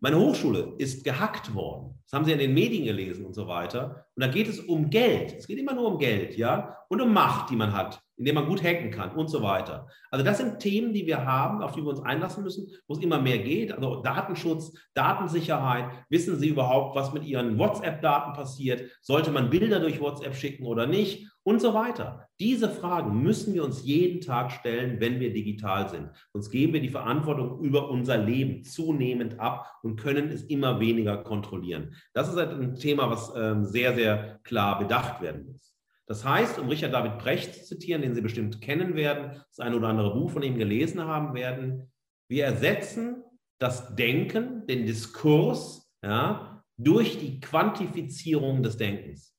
[0.00, 1.98] Meine Hochschule ist gehackt worden.
[2.04, 4.06] Das haben Sie in den Medien gelesen und so weiter.
[4.14, 5.34] Und da geht es um Geld.
[5.36, 8.46] Es geht immer nur um Geld, ja, und um Macht, die man hat, indem man
[8.46, 9.88] gut hacken kann und so weiter.
[10.10, 13.02] Also das sind Themen, die wir haben, auf die wir uns einlassen müssen, wo es
[13.02, 13.72] immer mehr geht.
[13.72, 15.90] Also Datenschutz, Datensicherheit.
[16.08, 18.90] Wissen Sie überhaupt, was mit Ihren WhatsApp-Daten passiert?
[19.02, 21.26] Sollte man Bilder durch WhatsApp schicken oder nicht?
[21.48, 22.28] Und so weiter.
[22.40, 26.10] Diese Fragen müssen wir uns jeden Tag stellen, wenn wir digital sind.
[26.34, 31.16] Sonst geben wir die Verantwortung über unser Leben zunehmend ab und können es immer weniger
[31.16, 31.94] kontrollieren.
[32.12, 35.74] Das ist halt ein Thema, was ähm, sehr, sehr klar bedacht werden muss.
[36.06, 39.76] Das heißt, um Richard David Brecht zu zitieren, den Sie bestimmt kennen werden, das eine
[39.76, 41.90] oder andere Buch von ihm gelesen haben werden,
[42.28, 43.24] wir ersetzen
[43.58, 49.37] das Denken, den Diskurs, ja, durch die Quantifizierung des Denkens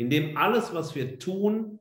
[0.00, 1.78] in dem alles, was wir tun,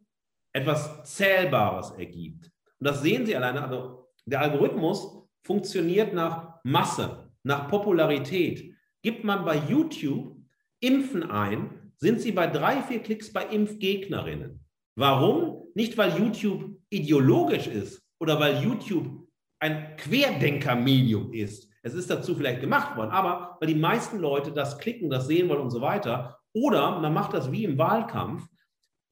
[0.52, 2.52] etwas Zählbares ergibt.
[2.80, 3.64] Und das sehen Sie alleine.
[3.64, 8.76] Also der Algorithmus funktioniert nach Masse, nach Popularität.
[9.02, 10.36] Gibt man bei YouTube
[10.82, 14.66] Impfen ein, sind Sie bei drei, vier Klicks bei Impfgegnerinnen.
[14.96, 15.68] Warum?
[15.74, 21.70] Nicht, weil YouTube ideologisch ist oder weil YouTube ein Querdenkermedium ist.
[21.84, 25.48] Es ist dazu vielleicht gemacht worden, aber weil die meisten Leute das klicken, das sehen
[25.48, 26.39] wollen und so weiter.
[26.54, 28.48] Oder man macht das wie im Wahlkampf,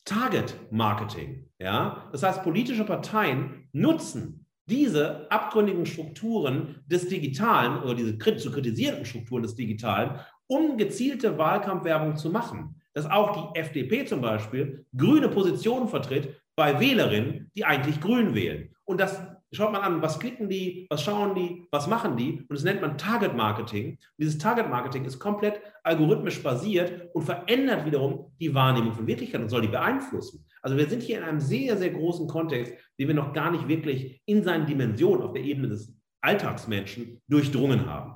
[0.06, 1.50] Target Marketing.
[1.60, 2.08] Ja?
[2.12, 9.44] Das heißt, politische Parteien nutzen diese abgründigen Strukturen des Digitalen oder diese zu kritisierenden Strukturen
[9.44, 12.82] des Digitalen, um gezielte Wahlkampfwerbung zu machen.
[12.94, 18.74] Dass auch die FDP zum Beispiel grüne Positionen vertritt bei Wählerinnen, die eigentlich grün wählen.
[18.86, 19.22] Und das
[19.52, 22.40] schaut man an, was klicken die, was schauen die, was machen die.
[22.40, 23.92] Und das nennt man Target Marketing.
[23.92, 29.42] Und dieses Target Marketing ist komplett algorithmisch basiert und verändert wiederum die Wahrnehmung von Wirklichkeit
[29.42, 30.46] und soll die beeinflussen.
[30.62, 33.68] Also wir sind hier in einem sehr, sehr großen Kontext, den wir noch gar nicht
[33.68, 38.16] wirklich in seinen Dimensionen auf der Ebene des Alltagsmenschen durchdrungen haben.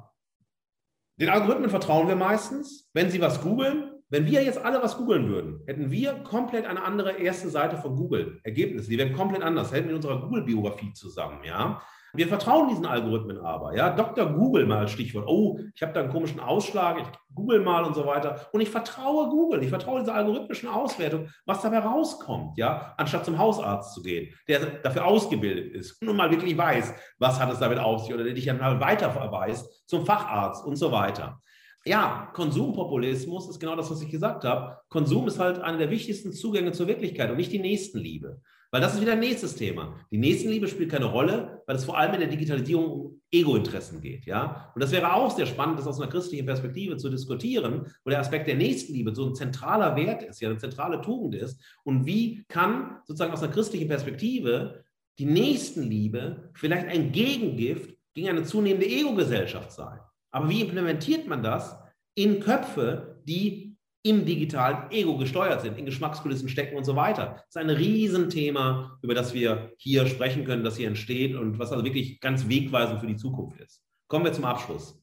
[1.19, 2.89] Den Algorithmen vertrauen wir meistens.
[2.93, 6.83] Wenn sie was googeln, wenn wir jetzt alle was googeln würden, hätten wir komplett eine
[6.83, 8.41] andere erste Seite von Google.
[8.43, 11.81] Ergebnisse, die wären komplett anders, hätten mit unserer Google-Biografie zusammen, ja.
[12.13, 13.89] Wir vertrauen diesen Algorithmen aber, ja.
[13.95, 14.25] Dr.
[14.25, 15.27] Google mal als Stichwort.
[15.27, 18.49] Oh, ich habe da einen komischen Ausschlag, ich google mal und so weiter.
[18.51, 23.37] Und ich vertraue Google, ich vertraue dieser algorithmischen Auswertung, was dabei rauskommt, ja, anstatt zum
[23.37, 27.79] Hausarzt zu gehen, der dafür ausgebildet ist und mal wirklich weiß, was hat es damit
[27.79, 31.41] auf sich oder der dich dann mal weiter verweist zum Facharzt und so weiter
[31.85, 34.77] ja, Konsumpopulismus ist genau das, was ich gesagt habe.
[34.89, 38.39] Konsum ist halt einer der wichtigsten Zugänge zur Wirklichkeit und nicht die Nächstenliebe.
[38.73, 39.97] Weil das ist wieder ein nächstes Thema.
[40.11, 44.25] Die Nächstenliebe spielt keine Rolle, weil es vor allem in der Digitalisierung um Ego-Interessen geht.
[44.25, 44.71] Ja?
[44.73, 48.19] Und das wäre auch sehr spannend, das aus einer christlichen Perspektive zu diskutieren, wo der
[48.19, 51.59] Aspekt der Nächstenliebe so ein zentraler Wert ist, ja, eine zentrale Tugend ist.
[51.83, 54.85] Und wie kann sozusagen aus einer christlichen Perspektive
[55.19, 59.99] die Nächstenliebe vielleicht ein Gegengift gegen eine zunehmende Ego-Gesellschaft sein?
[60.31, 61.77] Aber wie implementiert man das
[62.15, 67.35] in Köpfe, die im digitalen Ego gesteuert sind, in Geschmackskulissen stecken und so weiter?
[67.35, 71.71] Das ist ein Riesenthema, über das wir hier sprechen können, das hier entsteht und was
[71.71, 73.83] also wirklich ganz wegweisend für die Zukunft ist.
[74.07, 75.01] Kommen wir zum Abschluss.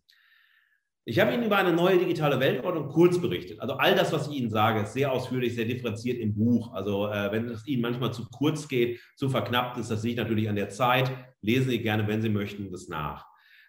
[1.05, 3.61] Ich habe Ihnen über eine neue digitale Weltordnung kurz berichtet.
[3.61, 6.75] Also all das, was ich Ihnen sage, ist sehr ausführlich, sehr differenziert im Buch.
[6.75, 10.51] Also äh, wenn es Ihnen manchmal zu kurz geht, zu verknappt ist, das liegt natürlich
[10.51, 11.11] an der Zeit.
[11.41, 13.28] Lesen Sie gerne, wenn Sie möchten, das nach.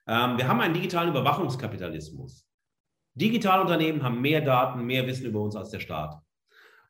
[0.09, 2.47] Ähm, wir haben einen digitalen Überwachungskapitalismus.
[3.13, 6.19] Digitale Unternehmen haben mehr Daten, mehr Wissen über uns als der Staat.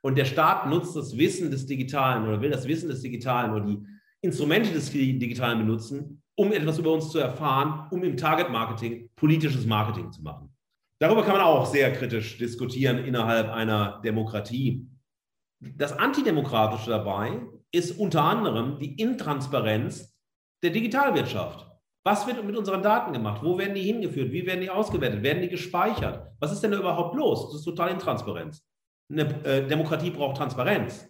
[0.01, 3.65] Und der Staat nutzt das Wissen des Digitalen oder will das Wissen des Digitalen oder
[3.65, 3.85] die
[4.21, 10.09] Instrumente des Digitalen benutzen, um etwas über uns zu erfahren, um im Target-Marketing politisches Marketing
[10.13, 10.55] zu machen.
[11.01, 14.87] Darüber kann man auch sehr kritisch diskutieren innerhalb einer Demokratie.
[15.59, 17.41] Das Antidemokratische dabei
[17.71, 20.17] ist unter anderem die Intransparenz
[20.63, 21.68] der Digitalwirtschaft.
[22.09, 23.43] Was wird mit unseren Daten gemacht?
[23.43, 24.31] Wo werden die hingeführt?
[24.31, 25.21] Wie werden die ausgewertet?
[25.21, 26.31] Werden die gespeichert?
[26.39, 27.45] Was ist denn da überhaupt los?
[27.45, 28.65] Das ist total Intransparenz.
[29.11, 31.07] Eine äh, Demokratie braucht Transparenz.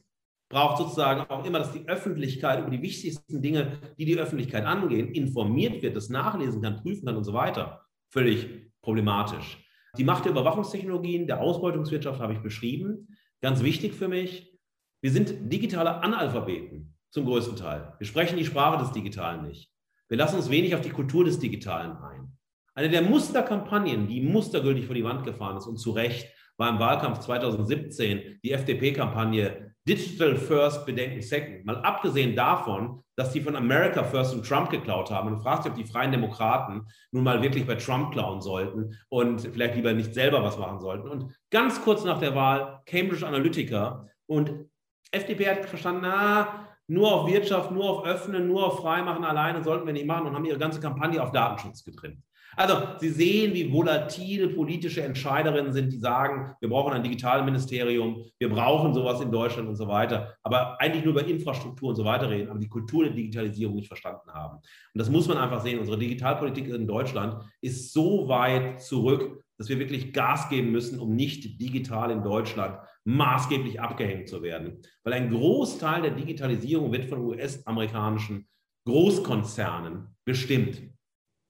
[0.49, 5.13] Braucht sozusagen auch immer, dass die Öffentlichkeit über die wichtigsten Dinge, die die Öffentlichkeit angehen,
[5.13, 7.85] informiert wird, das nachlesen kann, prüfen kann und so weiter.
[8.11, 9.57] Völlig problematisch.
[9.97, 13.07] Die Macht der Überwachungstechnologien, der Ausbeutungswirtschaft habe ich beschrieben.
[13.39, 14.53] Ganz wichtig für mich.
[15.01, 17.93] Wir sind digitale Analphabeten zum größten Teil.
[17.99, 19.71] Wir sprechen die Sprache des Digitalen nicht.
[20.09, 22.35] Wir lassen uns wenig auf die Kultur des Digitalen ein.
[22.73, 26.79] Eine der Musterkampagnen, die mustergültig vor die Wand gefahren ist und zu Recht, war im
[26.79, 31.65] Wahlkampf 2017 die FDP-Kampagne Digital First, Bedenken Second.
[31.65, 35.29] Mal abgesehen davon, dass die von America First und Trump geklaut haben.
[35.29, 39.41] Und fragt sich, ob die Freien Demokraten nun mal wirklich bei Trump klauen sollten und
[39.41, 41.07] vielleicht lieber nicht selber was machen sollten.
[41.07, 44.69] Und ganz kurz nach der Wahl Cambridge Analytica und
[45.11, 49.85] FDP hat verstanden, na, nur auf Wirtschaft, nur auf Öffnen, nur auf Freimachen alleine sollten
[49.85, 52.17] wir nicht machen und haben ihre ganze Kampagne auf Datenschutz getrimmt.
[52.55, 58.49] Also Sie sehen, wie volatil politische Entscheiderinnen sind, die sagen, wir brauchen ein Digitalministerium, wir
[58.49, 62.29] brauchen sowas in Deutschland und so weiter, aber eigentlich nur über Infrastruktur und so weiter
[62.29, 64.57] reden, aber die Kultur der Digitalisierung nicht verstanden haben.
[64.57, 64.63] Und
[64.95, 65.79] das muss man einfach sehen.
[65.79, 71.15] Unsere Digitalpolitik in Deutschland ist so weit zurück, dass wir wirklich Gas geben müssen, um
[71.15, 74.81] nicht digital in Deutschland maßgeblich abgehängt zu werden.
[75.03, 78.47] Weil ein Großteil der Digitalisierung wird von US-amerikanischen
[78.85, 80.81] Großkonzernen bestimmt.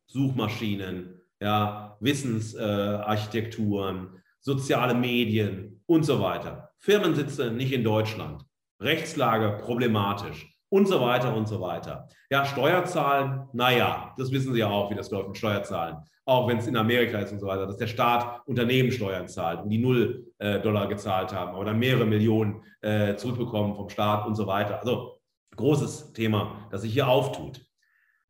[0.07, 6.71] Suchmaschinen, ja, Wissensarchitekturen, äh, soziale Medien und so weiter.
[6.79, 8.43] Firmensitze nicht in Deutschland.
[8.81, 12.07] Rechtslage problematisch und so weiter und so weiter.
[12.29, 15.97] Ja, Steuerzahlen, naja, das wissen Sie ja auch, wie das läuft mit Steuerzahlen.
[16.25, 19.69] Auch wenn es in Amerika ist und so weiter, dass der Staat Unternehmenssteuern zahlt und
[19.69, 24.47] die null äh, Dollar gezahlt haben oder mehrere Millionen äh, zurückbekommen vom Staat und so
[24.47, 24.79] weiter.
[24.79, 25.19] Also
[25.55, 27.61] großes Thema, das sich hier auftut.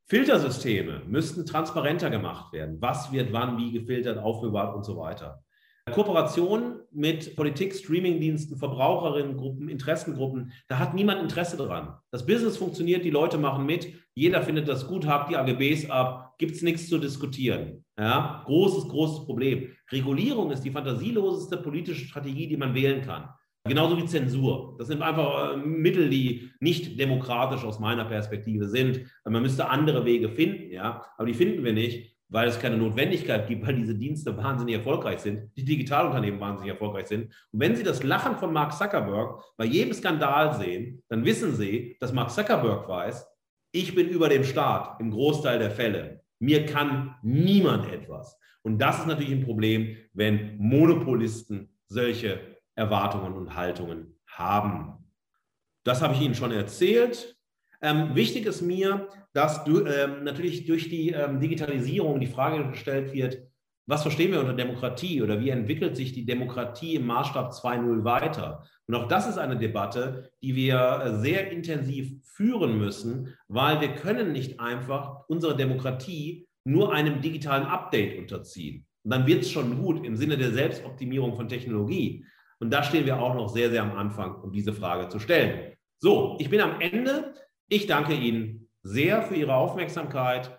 [0.05, 2.77] Filtersysteme müssten transparenter gemacht werden.
[2.81, 5.43] Was wird wann wie gefiltert, aufbewahrt und so weiter.
[5.91, 11.95] Kooperationen mit Politik, Streamingdiensten, Verbraucherinnengruppen, Interessengruppen, da hat niemand Interesse dran.
[12.11, 16.35] Das Business funktioniert, die Leute machen mit, jeder findet das gut, hakt die AGBs ab,
[16.37, 17.85] gibt es nichts zu diskutieren.
[17.97, 18.43] Ja?
[18.45, 19.69] Großes, großes Problem.
[19.89, 23.29] Regulierung ist die fantasieloseste politische Strategie, die man wählen kann.
[23.63, 24.75] Genauso wie Zensur.
[24.77, 29.05] Das sind einfach äh, Mittel, die nicht demokratisch aus meiner Perspektive sind.
[29.23, 33.47] Man müsste andere Wege finden, ja, aber die finden wir nicht weil es keine Notwendigkeit
[33.47, 37.33] gibt, weil diese Dienste wahnsinnig erfolgreich sind, die Digitalunternehmen wahnsinnig erfolgreich sind.
[37.51, 41.97] Und wenn Sie das Lachen von Mark Zuckerberg bei jedem Skandal sehen, dann wissen Sie,
[41.99, 43.27] dass Mark Zuckerberg weiß,
[43.71, 46.21] ich bin über dem Staat im Großteil der Fälle.
[46.39, 48.37] Mir kann niemand etwas.
[48.61, 52.39] Und das ist natürlich ein Problem, wenn Monopolisten solche
[52.75, 55.05] Erwartungen und Haltungen haben.
[55.83, 57.37] Das habe ich Ihnen schon erzählt.
[57.81, 63.13] Ähm, wichtig ist mir, dass du, ähm, natürlich durch die ähm, Digitalisierung die Frage gestellt
[63.13, 63.48] wird,
[63.89, 68.63] was verstehen wir unter Demokratie oder wie entwickelt sich die Demokratie im Maßstab 2.0 weiter?
[68.85, 73.95] Und auch das ist eine Debatte, die wir äh, sehr intensiv führen müssen, weil wir
[73.95, 78.85] können nicht einfach unsere Demokratie nur einem digitalen Update unterziehen.
[79.03, 82.23] Und dann wird es schon gut im Sinne der Selbstoptimierung von Technologie.
[82.59, 85.73] Und da stehen wir auch noch sehr, sehr am Anfang, um diese Frage zu stellen.
[85.97, 87.33] So, ich bin am Ende.
[87.67, 90.58] Ich danke Ihnen sehr für Ihre Aufmerksamkeit.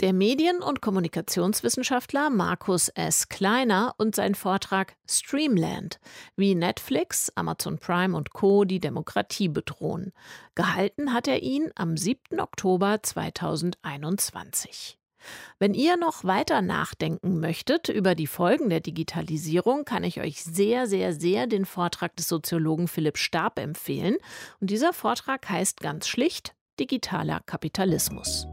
[0.00, 3.28] Der Medien- und Kommunikationswissenschaftler Markus S.
[3.28, 5.98] Kleiner und sein Vortrag Streamland,
[6.36, 8.64] wie Netflix, Amazon Prime und Co.
[8.64, 10.12] die Demokratie bedrohen.
[10.54, 12.38] Gehalten hat er ihn am 7.
[12.38, 15.00] Oktober 2021.
[15.58, 20.86] Wenn ihr noch weiter nachdenken möchtet über die Folgen der Digitalisierung, kann ich euch sehr,
[20.86, 24.16] sehr, sehr den Vortrag des Soziologen Philipp Stab empfehlen.
[24.60, 28.46] Und dieser Vortrag heißt ganz schlicht Digitaler Kapitalismus.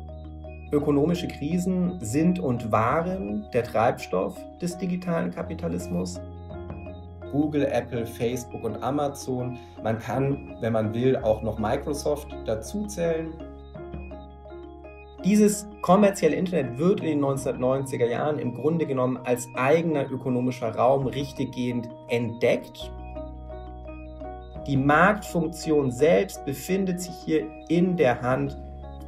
[0.76, 6.20] Ökonomische Krisen sind und waren der Treibstoff des digitalen Kapitalismus.
[7.32, 9.58] Google, Apple, Facebook und Amazon.
[9.84, 13.34] Man kann, wenn man will, auch noch Microsoft dazuzählen.
[15.24, 21.08] Dieses kommerzielle Internet wird in den 1990er Jahren im Grunde genommen als eigener ökonomischer Raum
[21.08, 22.92] richtiggehend entdeckt.
[24.68, 28.58] Die Marktfunktion selbst befindet sich hier in der Hand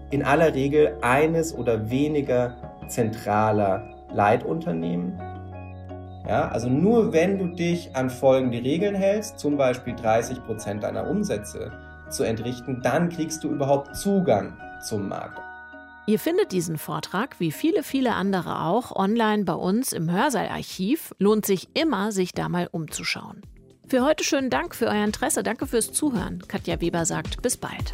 [0.10, 2.56] in aller Regel eines oder weniger
[2.88, 5.20] zentraler Leitunternehmen.
[6.28, 11.10] Ja, also nur wenn du dich an folgende Regeln hältst, zum Beispiel 30 Prozent deiner
[11.10, 11.72] Umsätze
[12.10, 15.40] zu entrichten, dann kriegst du überhaupt Zugang zum Markt.
[16.06, 21.14] Ihr findet diesen Vortrag, wie viele, viele andere auch, online bei uns im Hörsaalarchiv.
[21.20, 23.42] Lohnt sich immer, sich da mal umzuschauen.
[23.90, 25.44] Für heute schönen Dank für euer Interesse.
[25.44, 26.44] Danke fürs Zuhören.
[26.48, 27.94] Katja Weber sagt bis bald.